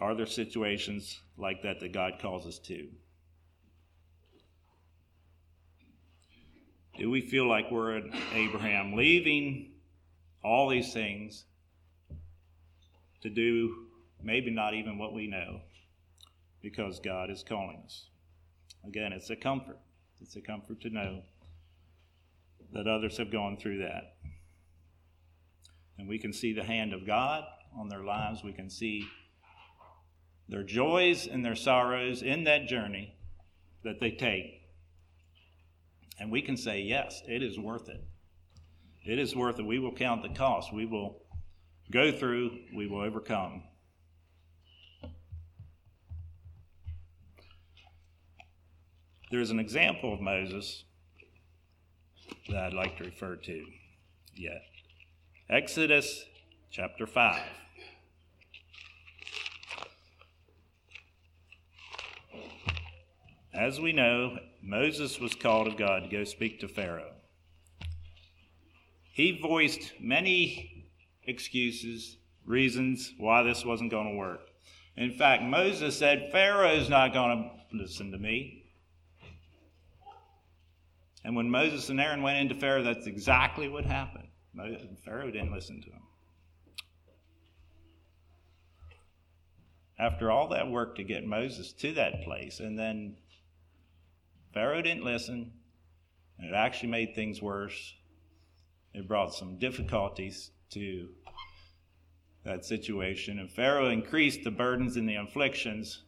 Are 0.00 0.14
there 0.14 0.26
situations 0.26 1.20
like 1.36 1.62
that 1.62 1.80
that 1.80 1.92
God 1.92 2.14
calls 2.20 2.46
us 2.46 2.58
to? 2.60 2.88
Do 6.96 7.10
we 7.10 7.20
feel 7.20 7.48
like 7.48 7.70
we're 7.70 8.02
Abraham, 8.32 8.94
leaving 8.94 9.72
all 10.42 10.68
these 10.68 10.92
things 10.92 11.44
to 13.22 13.30
do 13.30 13.86
maybe 14.22 14.50
not 14.50 14.74
even 14.74 14.98
what 14.98 15.12
we 15.12 15.28
know 15.28 15.60
because 16.60 16.98
God 17.00 17.30
is 17.30 17.44
calling 17.48 17.80
us? 17.84 18.06
Again, 18.84 19.12
it's 19.12 19.30
a 19.30 19.36
comfort. 19.36 19.78
It's 20.20 20.36
a 20.36 20.40
comfort 20.40 20.80
to 20.80 20.90
know 20.90 21.22
that 22.72 22.86
others 22.86 23.16
have 23.18 23.30
gone 23.30 23.56
through 23.56 23.78
that. 23.78 24.16
And 25.98 26.08
we 26.08 26.18
can 26.18 26.32
see 26.32 26.52
the 26.52 26.64
hand 26.64 26.92
of 26.92 27.06
God 27.06 27.44
on 27.76 27.88
their 27.88 28.02
lives. 28.02 28.42
We 28.42 28.52
can 28.52 28.70
see 28.70 29.06
their 30.48 30.62
joys 30.62 31.26
and 31.26 31.44
their 31.44 31.56
sorrows 31.56 32.22
in 32.22 32.44
that 32.44 32.66
journey 32.66 33.14
that 33.84 34.00
they 34.00 34.10
take. 34.10 34.62
And 36.18 36.32
we 36.32 36.42
can 36.42 36.56
say, 36.56 36.80
yes, 36.80 37.22
it 37.28 37.42
is 37.42 37.58
worth 37.58 37.88
it. 37.88 38.02
It 39.04 39.18
is 39.18 39.36
worth 39.36 39.58
it. 39.58 39.66
We 39.66 39.78
will 39.78 39.94
count 39.94 40.22
the 40.22 40.30
cost. 40.30 40.72
We 40.72 40.86
will 40.86 41.22
go 41.90 42.10
through, 42.10 42.58
we 42.74 42.86
will 42.86 43.00
overcome. 43.00 43.62
There's 49.30 49.50
an 49.50 49.60
example 49.60 50.12
of 50.12 50.20
Moses 50.20 50.84
that 52.48 52.64
I'd 52.64 52.72
like 52.72 52.96
to 52.98 53.04
refer 53.04 53.36
to 53.36 53.64
yet. 54.34 54.62
Exodus 55.50 56.24
chapter 56.70 57.06
5. 57.06 57.40
As 63.58 63.80
we 63.80 63.92
know, 63.92 64.38
Moses 64.62 65.18
was 65.18 65.34
called 65.34 65.66
of 65.66 65.76
God 65.76 66.04
to 66.04 66.08
go 66.08 66.22
speak 66.22 66.60
to 66.60 66.68
Pharaoh. 66.68 67.10
He 69.12 69.36
voiced 69.36 69.94
many 70.00 70.86
excuses, 71.24 72.18
reasons 72.46 73.12
why 73.18 73.42
this 73.42 73.64
wasn't 73.64 73.90
going 73.90 74.12
to 74.12 74.16
work. 74.16 74.42
In 74.96 75.10
fact, 75.10 75.42
Moses 75.42 75.98
said, 75.98 76.28
Pharaoh's 76.30 76.88
not 76.88 77.12
going 77.12 77.50
to 77.72 77.76
listen 77.76 78.12
to 78.12 78.18
me. 78.18 78.70
And 81.24 81.34
when 81.34 81.50
Moses 81.50 81.88
and 81.88 82.00
Aaron 82.00 82.22
went 82.22 82.38
into 82.38 82.54
Pharaoh, 82.54 82.84
that's 82.84 83.08
exactly 83.08 83.68
what 83.68 83.84
happened. 83.84 84.28
Pharaoh 85.04 85.32
didn't 85.32 85.52
listen 85.52 85.82
to 85.82 85.90
them. 85.90 86.02
After 89.98 90.30
all 90.30 90.46
that 90.50 90.70
work 90.70 90.94
to 90.94 91.02
get 91.02 91.26
Moses 91.26 91.72
to 91.72 91.92
that 91.94 92.22
place, 92.22 92.60
and 92.60 92.78
then 92.78 93.16
Pharaoh 94.52 94.82
didn't 94.82 95.04
listen, 95.04 95.52
and 96.38 96.48
it 96.48 96.54
actually 96.54 96.90
made 96.90 97.14
things 97.14 97.42
worse. 97.42 97.94
It 98.94 99.06
brought 99.06 99.34
some 99.34 99.58
difficulties 99.58 100.50
to 100.70 101.08
that 102.44 102.64
situation, 102.64 103.38
and 103.38 103.50
Pharaoh 103.50 103.90
increased 103.90 104.44
the 104.44 104.50
burdens 104.50 104.96
and 104.96 105.08
the 105.08 105.16
afflictions 105.16 106.04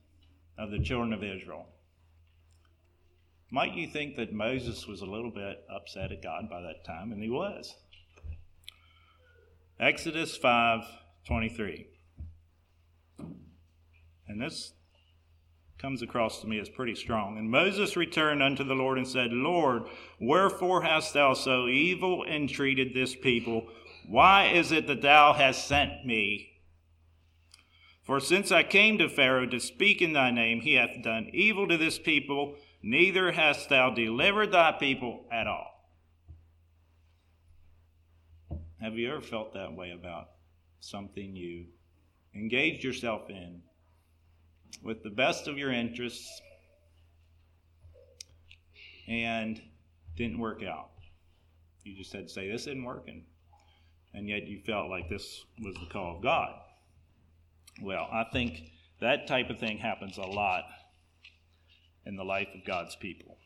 of 0.56 0.70
the 0.70 0.78
children 0.78 1.12
of 1.12 1.22
Israel. 1.22 1.66
Might 3.50 3.74
you 3.74 3.88
think 3.88 4.16
that 4.16 4.32
Moses 4.32 4.86
was 4.86 5.00
a 5.00 5.06
little 5.06 5.30
bit 5.30 5.64
upset 5.68 6.12
at 6.12 6.22
God 6.22 6.48
by 6.48 6.60
that 6.60 6.84
time? 6.84 7.10
And 7.10 7.22
he 7.22 7.28
was. 7.28 7.74
Exodus 9.80 10.36
5 10.36 10.84
23. 11.26 11.86
And 14.28 14.40
this 14.40 14.72
comes 15.80 16.02
across 16.02 16.40
to 16.40 16.46
me 16.46 16.58
as 16.60 16.68
pretty 16.68 16.94
strong. 16.94 17.38
And 17.38 17.50
Moses 17.50 17.96
returned 17.96 18.42
unto 18.42 18.62
the 18.62 18.74
Lord 18.74 18.98
and 18.98 19.08
said, 19.08 19.32
Lord, 19.32 19.84
wherefore 20.20 20.82
hast 20.82 21.14
thou 21.14 21.32
so 21.32 21.68
evil 21.68 22.24
entreated 22.24 22.92
this 22.92 23.14
people? 23.16 23.66
Why 24.06 24.48
is 24.48 24.72
it 24.72 24.86
that 24.88 25.00
thou 25.00 25.32
hast 25.32 25.66
sent 25.66 26.04
me? 26.04 26.48
For 28.02 28.20
since 28.20 28.52
I 28.52 28.62
came 28.62 28.98
to 28.98 29.08
Pharaoh 29.08 29.46
to 29.46 29.60
speak 29.60 30.02
in 30.02 30.12
thy 30.12 30.30
name, 30.30 30.60
he 30.60 30.74
hath 30.74 31.02
done 31.02 31.30
evil 31.32 31.66
to 31.68 31.78
this 31.78 31.98
people, 31.98 32.56
neither 32.82 33.32
hast 33.32 33.68
thou 33.68 33.90
delivered 33.90 34.52
thy 34.52 34.72
people 34.72 35.24
at 35.32 35.46
all. 35.46 35.70
Have 38.80 38.94
you 38.94 39.12
ever 39.12 39.20
felt 39.20 39.54
that 39.54 39.74
way 39.74 39.92
about 39.92 40.30
something 40.80 41.36
you 41.36 41.66
engaged 42.34 42.82
yourself 42.82 43.30
in 43.30 43.62
with 44.82 45.02
the 45.02 45.10
best 45.10 45.48
of 45.48 45.58
your 45.58 45.72
interests 45.72 46.40
and 49.08 49.60
didn't 50.16 50.38
work 50.38 50.62
out. 50.62 50.90
You 51.84 51.96
just 51.96 52.12
had 52.12 52.28
to 52.28 52.32
say, 52.32 52.50
This 52.50 52.62
isn't 52.62 52.84
working. 52.84 53.24
And 54.12 54.28
yet 54.28 54.46
you 54.46 54.60
felt 54.66 54.90
like 54.90 55.08
this 55.08 55.44
was 55.62 55.74
the 55.74 55.86
call 55.86 56.16
of 56.16 56.22
God. 56.22 56.52
Well, 57.80 58.08
I 58.12 58.24
think 58.32 58.70
that 59.00 59.26
type 59.26 59.50
of 59.50 59.58
thing 59.58 59.78
happens 59.78 60.18
a 60.18 60.22
lot 60.22 60.64
in 62.04 62.16
the 62.16 62.24
life 62.24 62.48
of 62.54 62.66
God's 62.66 62.96
people. 62.96 63.38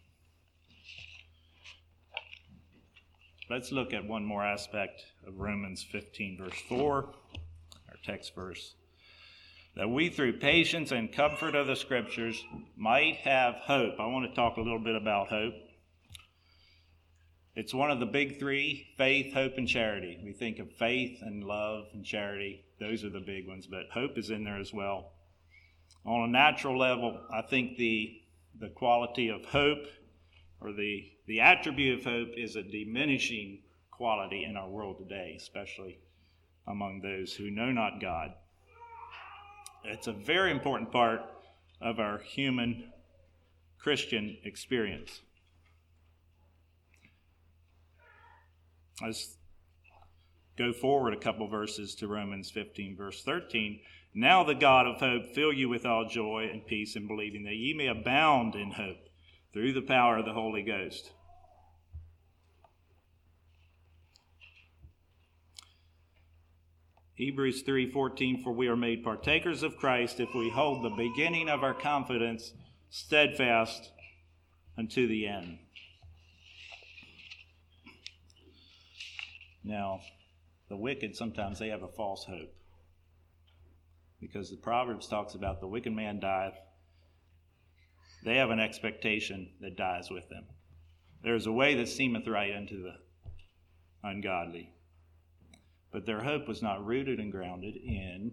Let's 3.51 3.71
look 3.73 3.93
at 3.93 4.07
one 4.07 4.25
more 4.25 4.43
aspect 4.43 5.05
of 5.27 5.39
Romans 5.39 5.87
15, 5.93 6.39
verse 6.39 6.59
4, 6.67 7.13
our 7.91 7.97
text 8.03 8.35
verse 8.35 8.75
that 9.77 9.89
we, 9.89 10.09
through 10.09 10.39
patience 10.39 10.93
and 10.93 11.13
comfort 11.13 11.55
of 11.55 11.67
the 11.67 11.75
Scriptures, 11.75 12.43
might 12.77 13.17
have 13.17 13.57
hope. 13.57 13.95
I 13.99 14.07
want 14.07 14.29
to 14.29 14.35
talk 14.35 14.57
a 14.57 14.61
little 14.61 14.79
bit 14.79 14.95
about 14.95 15.29
hope. 15.29 15.55
It's 17.57 17.75
one 17.75 17.91
of 17.91 18.01
the 18.01 18.07
big 18.07 18.39
three 18.39 18.89
faith, 18.97 19.33
hope, 19.33 19.59
and 19.59 19.69
charity. 19.69 20.21
We 20.25 20.33
think 20.33 20.59
of 20.59 20.73
faith 20.73 21.19
and 21.23 21.45
love 21.45 21.87
and 21.93 22.05
charity, 22.05 22.65
those 22.81 23.05
are 23.05 23.11
the 23.11 23.21
big 23.21 23.47
ones, 23.47 23.67
but 23.67 23.91
hope 23.93 24.19
is 24.19 24.31
in 24.31 24.45
there 24.45 24.61
as 24.61 24.73
well. 24.73 25.13
On 26.05 26.29
a 26.29 26.33
natural 26.33 26.79
level, 26.79 27.21
I 27.33 27.43
think 27.43 27.77
the, 27.77 28.21
the 28.61 28.71
quality 28.71 29.29
of 29.29 29.45
hope 29.45 29.87
or 30.61 30.73
the, 30.73 31.11
the 31.27 31.41
attribute 31.41 31.99
of 31.99 32.05
hope 32.05 32.31
is 32.37 32.57
a 32.57 32.63
diminishing 32.63 33.63
quality 33.91 34.45
in 34.45 34.57
our 34.57 34.69
world 34.69 34.99
today, 34.99 35.35
especially 35.37 35.99
among 36.67 37.01
those 37.01 37.35
who 37.35 37.51
know 37.51 37.71
not 37.71 38.01
God. 38.01 38.35
It's 39.85 40.07
a 40.07 40.13
very 40.13 40.51
important 40.51 40.91
part 40.91 41.21
of 41.81 41.99
our 41.99 42.19
human 42.19 42.93
Christian 43.79 44.39
experience. 44.45 45.21
Let's 49.03 49.37
go 50.57 50.73
forward 50.73 51.15
a 51.15 51.21
couple 51.21 51.49
verses 51.49 51.95
to 51.97 52.09
Romans 52.09 52.51
15, 52.51 52.97
verse 52.97 53.23
13. 53.23 53.81
Now 54.15 54.45
the 54.45 54.55
God 54.55 54.87
of 54.87 55.01
hope 55.01 55.35
fill 55.35 55.53
you 55.53 55.69
with 55.69 55.85
all 55.85 56.09
joy 56.09 56.49
and 56.51 56.65
peace 56.65 56.95
in 56.95 57.09
believing, 57.09 57.45
that 57.45 57.57
ye 57.57 57.75
may 57.75 57.89
abound 57.89 58.55
in 58.55 58.71
hope 58.71 59.09
through 59.53 59.73
the 59.73 59.83
power 59.83 60.19
of 60.19 60.25
the 60.25 60.33
Holy 60.33 60.63
Ghost. 60.63 61.11
Hebrews 67.17 67.63
3:14 67.63 68.43
for 68.43 68.53
we 68.53 68.67
are 68.67 68.77
made 68.77 69.05
partakers 69.05 69.63
of 69.63 69.77
Christ 69.77 70.19
if 70.19 70.35
we 70.35 70.51
hold 70.51 70.83
the 70.83 70.91
beginning 70.91 71.49
of 71.49 71.63
our 71.63 71.75
confidence 71.75 72.53
steadfast 72.91 73.93
unto 74.77 75.07
the 75.07 75.29
end. 75.29 75.59
Now, 79.63 80.01
the 80.69 80.77
wicked 80.77 81.15
sometimes 81.15 81.61
they 81.61 81.69
have 81.69 81.85
a 81.85 81.89
false 81.89 82.25
hope. 82.25 82.53
Because 84.21 84.51
the 84.51 84.57
Proverbs 84.57 85.07
talks 85.07 85.35
about 85.35 85.61
the 85.61 85.69
wicked 85.69 85.93
man 85.93 86.19
dieth. 86.19 86.59
They 88.25 88.37
have 88.37 88.51
an 88.51 88.59
expectation 88.59 89.53
that 89.61 89.77
dies 89.77 90.11
with 90.11 90.29
them. 90.29 90.47
There 91.23 91.37
is 91.37 91.47
a 91.47 91.53
way 91.53 91.75
that 91.77 91.89
seemeth 91.89 92.27
right 92.27 92.55
unto 92.55 92.83
the 92.83 92.97
ungodly 94.03 94.75
but 95.95 96.05
their 96.07 96.25
hope 96.25 96.49
was 96.49 96.61
not 96.61 96.85
rooted 96.85 97.21
and 97.21 97.31
grounded 97.31 97.77
in 97.77 98.33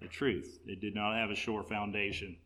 the 0.00 0.08
truth. 0.08 0.58
It 0.66 0.80
did 0.80 0.96
not 0.96 1.16
have 1.16 1.30
a 1.30 1.36
sure 1.36 1.62
foundation. 1.62 2.38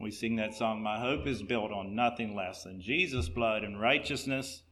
We 0.00 0.10
sing 0.10 0.36
that 0.36 0.54
song, 0.54 0.82
My 0.82 0.98
hope 0.98 1.26
is 1.26 1.42
built 1.42 1.70
on 1.70 1.94
nothing 1.94 2.34
less 2.34 2.64
than 2.64 2.80
Jesus' 2.80 3.28
blood 3.28 3.62
and 3.62 3.78
righteousness. 3.78 4.62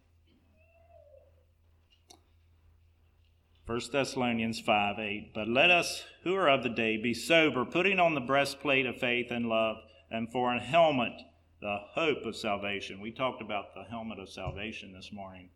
1 3.66 3.80
Thessalonians 3.92 4.60
5 4.60 4.98
8. 4.98 5.32
But 5.34 5.46
let 5.46 5.70
us 5.70 6.04
who 6.24 6.34
are 6.34 6.48
of 6.48 6.62
the 6.62 6.70
day 6.70 6.96
be 6.96 7.12
sober, 7.12 7.66
putting 7.66 8.00
on 8.00 8.14
the 8.14 8.20
breastplate 8.22 8.86
of 8.86 8.96
faith 8.96 9.30
and 9.30 9.50
love, 9.50 9.76
and 10.10 10.32
for 10.32 10.50
an 10.50 10.60
helmet, 10.60 11.12
the 11.60 11.80
hope 11.92 12.24
of 12.24 12.34
salvation. 12.34 13.02
We 13.02 13.12
talked 13.12 13.42
about 13.42 13.74
the 13.74 13.84
helmet 13.90 14.18
of 14.18 14.30
salvation 14.30 14.94
this 14.94 15.10
morning. 15.12 15.50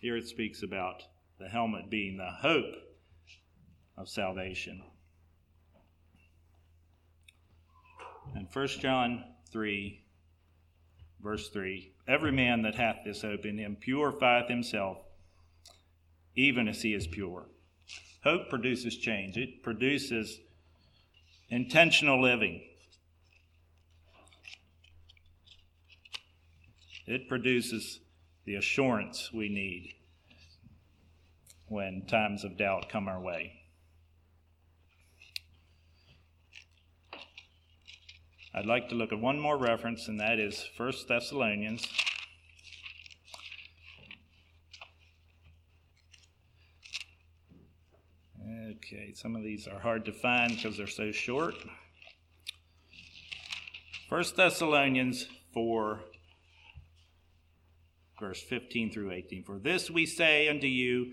Here 0.00 0.16
it 0.16 0.26
speaks 0.26 0.64
about 0.64 1.04
the 1.40 1.48
helmet 1.48 1.88
being 1.88 2.18
the 2.18 2.30
hope 2.30 2.74
of 3.96 4.08
salvation. 4.08 4.82
And 8.36 8.46
1 8.52 8.68
John 8.68 9.24
3, 9.50 10.04
verse 11.22 11.48
3 11.48 11.92
Every 12.06 12.30
man 12.30 12.62
that 12.62 12.74
hath 12.74 12.98
this 13.04 13.22
hope 13.22 13.46
in 13.46 13.56
him 13.56 13.76
purifieth 13.80 14.48
himself, 14.48 14.98
even 16.36 16.68
as 16.68 16.82
he 16.82 16.92
is 16.92 17.06
pure. 17.06 17.46
Hope 18.22 18.50
produces 18.50 18.96
change, 18.98 19.38
it 19.38 19.62
produces 19.62 20.40
intentional 21.48 22.20
living. 22.20 22.62
It 27.06 27.28
produces 27.28 28.00
the 28.44 28.54
assurance 28.54 29.32
we 29.32 29.48
need 29.48 29.94
when 31.70 32.02
times 32.08 32.42
of 32.42 32.58
doubt 32.58 32.88
come 32.88 33.06
our 33.06 33.20
way. 33.20 33.52
I'd 38.52 38.66
like 38.66 38.88
to 38.88 38.96
look 38.96 39.12
at 39.12 39.20
one 39.20 39.38
more 39.38 39.56
reference, 39.56 40.08
and 40.08 40.18
that 40.18 40.40
is 40.40 40.68
1 40.76 40.92
Thessalonians. 41.08 41.86
Okay, 48.70 49.12
some 49.14 49.36
of 49.36 49.44
these 49.44 49.68
are 49.68 49.78
hard 49.78 50.04
to 50.06 50.12
find 50.12 50.56
because 50.56 50.76
they're 50.76 50.88
so 50.88 51.12
short. 51.12 51.54
1 54.08 54.24
Thessalonians 54.36 55.28
4, 55.54 56.00
verse 58.18 58.42
15 58.42 58.90
through 58.90 59.12
18. 59.12 59.44
For 59.44 59.60
this 59.60 59.88
we 59.88 60.04
say 60.04 60.48
unto 60.48 60.66
you, 60.66 61.12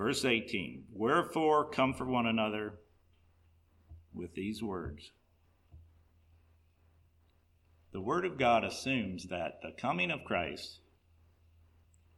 Verse 0.00 0.24
18 0.24 0.84
Wherefore 0.94 1.68
comfort 1.68 2.08
one 2.08 2.24
another 2.24 2.72
with 4.14 4.34
these 4.34 4.62
words. 4.62 5.10
The 7.92 8.00
Word 8.00 8.24
of 8.24 8.38
God 8.38 8.64
assumes 8.64 9.26
that 9.26 9.60
the 9.60 9.72
coming 9.78 10.10
of 10.10 10.24
Christ 10.24 10.78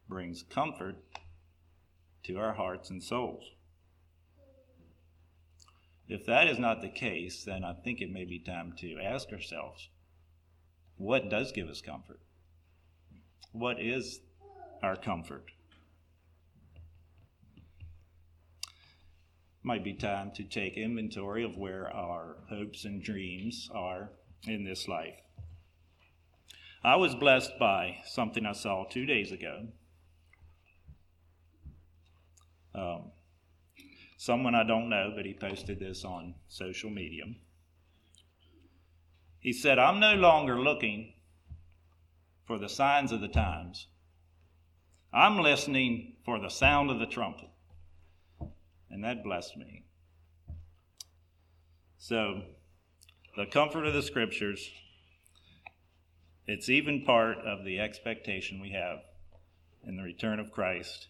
brings 0.09 0.45
comfort 0.45 0.95
to 2.22 2.39
our 2.39 2.53
hearts 2.53 2.89
and 2.89 3.03
souls. 3.03 3.43
If 6.07 6.24
that 6.26 6.47
is 6.47 6.61
not 6.61 6.83
the 6.83 6.89
case, 6.89 7.43
then 7.43 7.64
I 7.64 7.72
think 7.72 8.01
it 8.01 8.12
may 8.12 8.24
be 8.24 8.39
time 8.39 8.74
to 8.78 9.01
ask 9.03 9.33
ourselves 9.33 9.89
what 10.99 11.28
does 11.28 11.51
give 11.51 11.66
us 11.66 11.80
comfort? 11.80 12.20
What 13.51 13.80
is 13.80 14.20
our 14.85 14.95
comfort? 14.95 15.47
Might 19.63 19.85
be 19.85 19.95
time 19.95 20.33
to 20.35 20.43
take 20.43 20.77
inventory 20.77 21.45
of 21.45 21.57
where 21.57 21.89
our 21.95 22.37
hopes 22.49 22.85
and 22.85 23.03
dreams 23.03 23.71
are 23.73 24.11
in 24.47 24.65
this 24.65 24.89
life. 24.89 25.15
I 26.83 26.97
was 26.97 27.15
blessed 27.15 27.53
by 27.61 27.99
something 28.05 28.45
I 28.45 28.53
saw 28.53 28.85
two 28.85 29.07
days 29.07 29.31
ago. 29.31 29.69
Um, 32.75 33.13
someone 34.17 34.57
I 34.57 34.65
don't 34.65 34.89
know, 34.89 35.13
but 35.15 35.27
he 35.27 35.35
posted 35.35 35.79
this 35.79 36.05
on 36.05 36.35
social 36.49 36.91
media. 36.91 37.25
He 39.39 39.53
said, 39.53 39.79
I'm 39.79 40.01
no 40.01 40.15
longer 40.15 40.59
looking 40.59 41.13
for 42.47 42.59
the 42.59 42.69
signs 42.69 43.13
of 43.13 43.21
the 43.21 43.29
times. 43.29 43.87
I'm 45.13 45.39
listening 45.39 46.17
for 46.25 46.41
the 46.41 46.49
sound 46.49 46.91
of 46.91 46.99
the 46.99 47.07
trumpet 47.07 47.52
and 48.93 49.03
that 49.03 49.24
blessed 49.24 49.57
me. 49.57 49.84
So, 51.97 52.43
the 53.36 53.47
comfort 53.47 53.86
of 53.86 53.95
the 53.95 54.03
scriptures, 54.03 54.70
it's 56.47 56.68
even 56.68 57.05
part 57.05 57.38
of 57.38 57.64
the 57.64 57.80
expectation 57.80 58.61
we 58.61 58.72
have 58.72 58.99
in 59.86 59.97
the 59.97 60.03
return 60.03 60.38
of 60.38 60.53
Christ. 60.53 61.09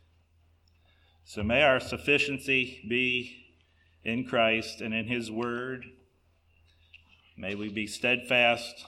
So, 1.24 1.42
may 1.42 1.62
our 1.62 1.80
sufficiency 1.80 2.84
be 2.88 3.56
in 4.04 4.24
Christ 4.24 4.80
and 4.80 4.94
in 4.94 5.06
His 5.06 5.30
Word. 5.30 5.84
May 7.36 7.56
we 7.56 7.68
be 7.68 7.86
steadfast, 7.86 8.86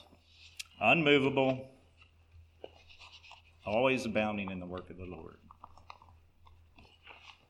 unmovable, 0.81 1.69
always 3.67 4.07
abounding 4.07 4.51
in 4.51 4.61
the 4.61 4.67
work 4.67 4.91
of 4.91 4.99
the 4.99 5.07
Lord. 5.07 5.39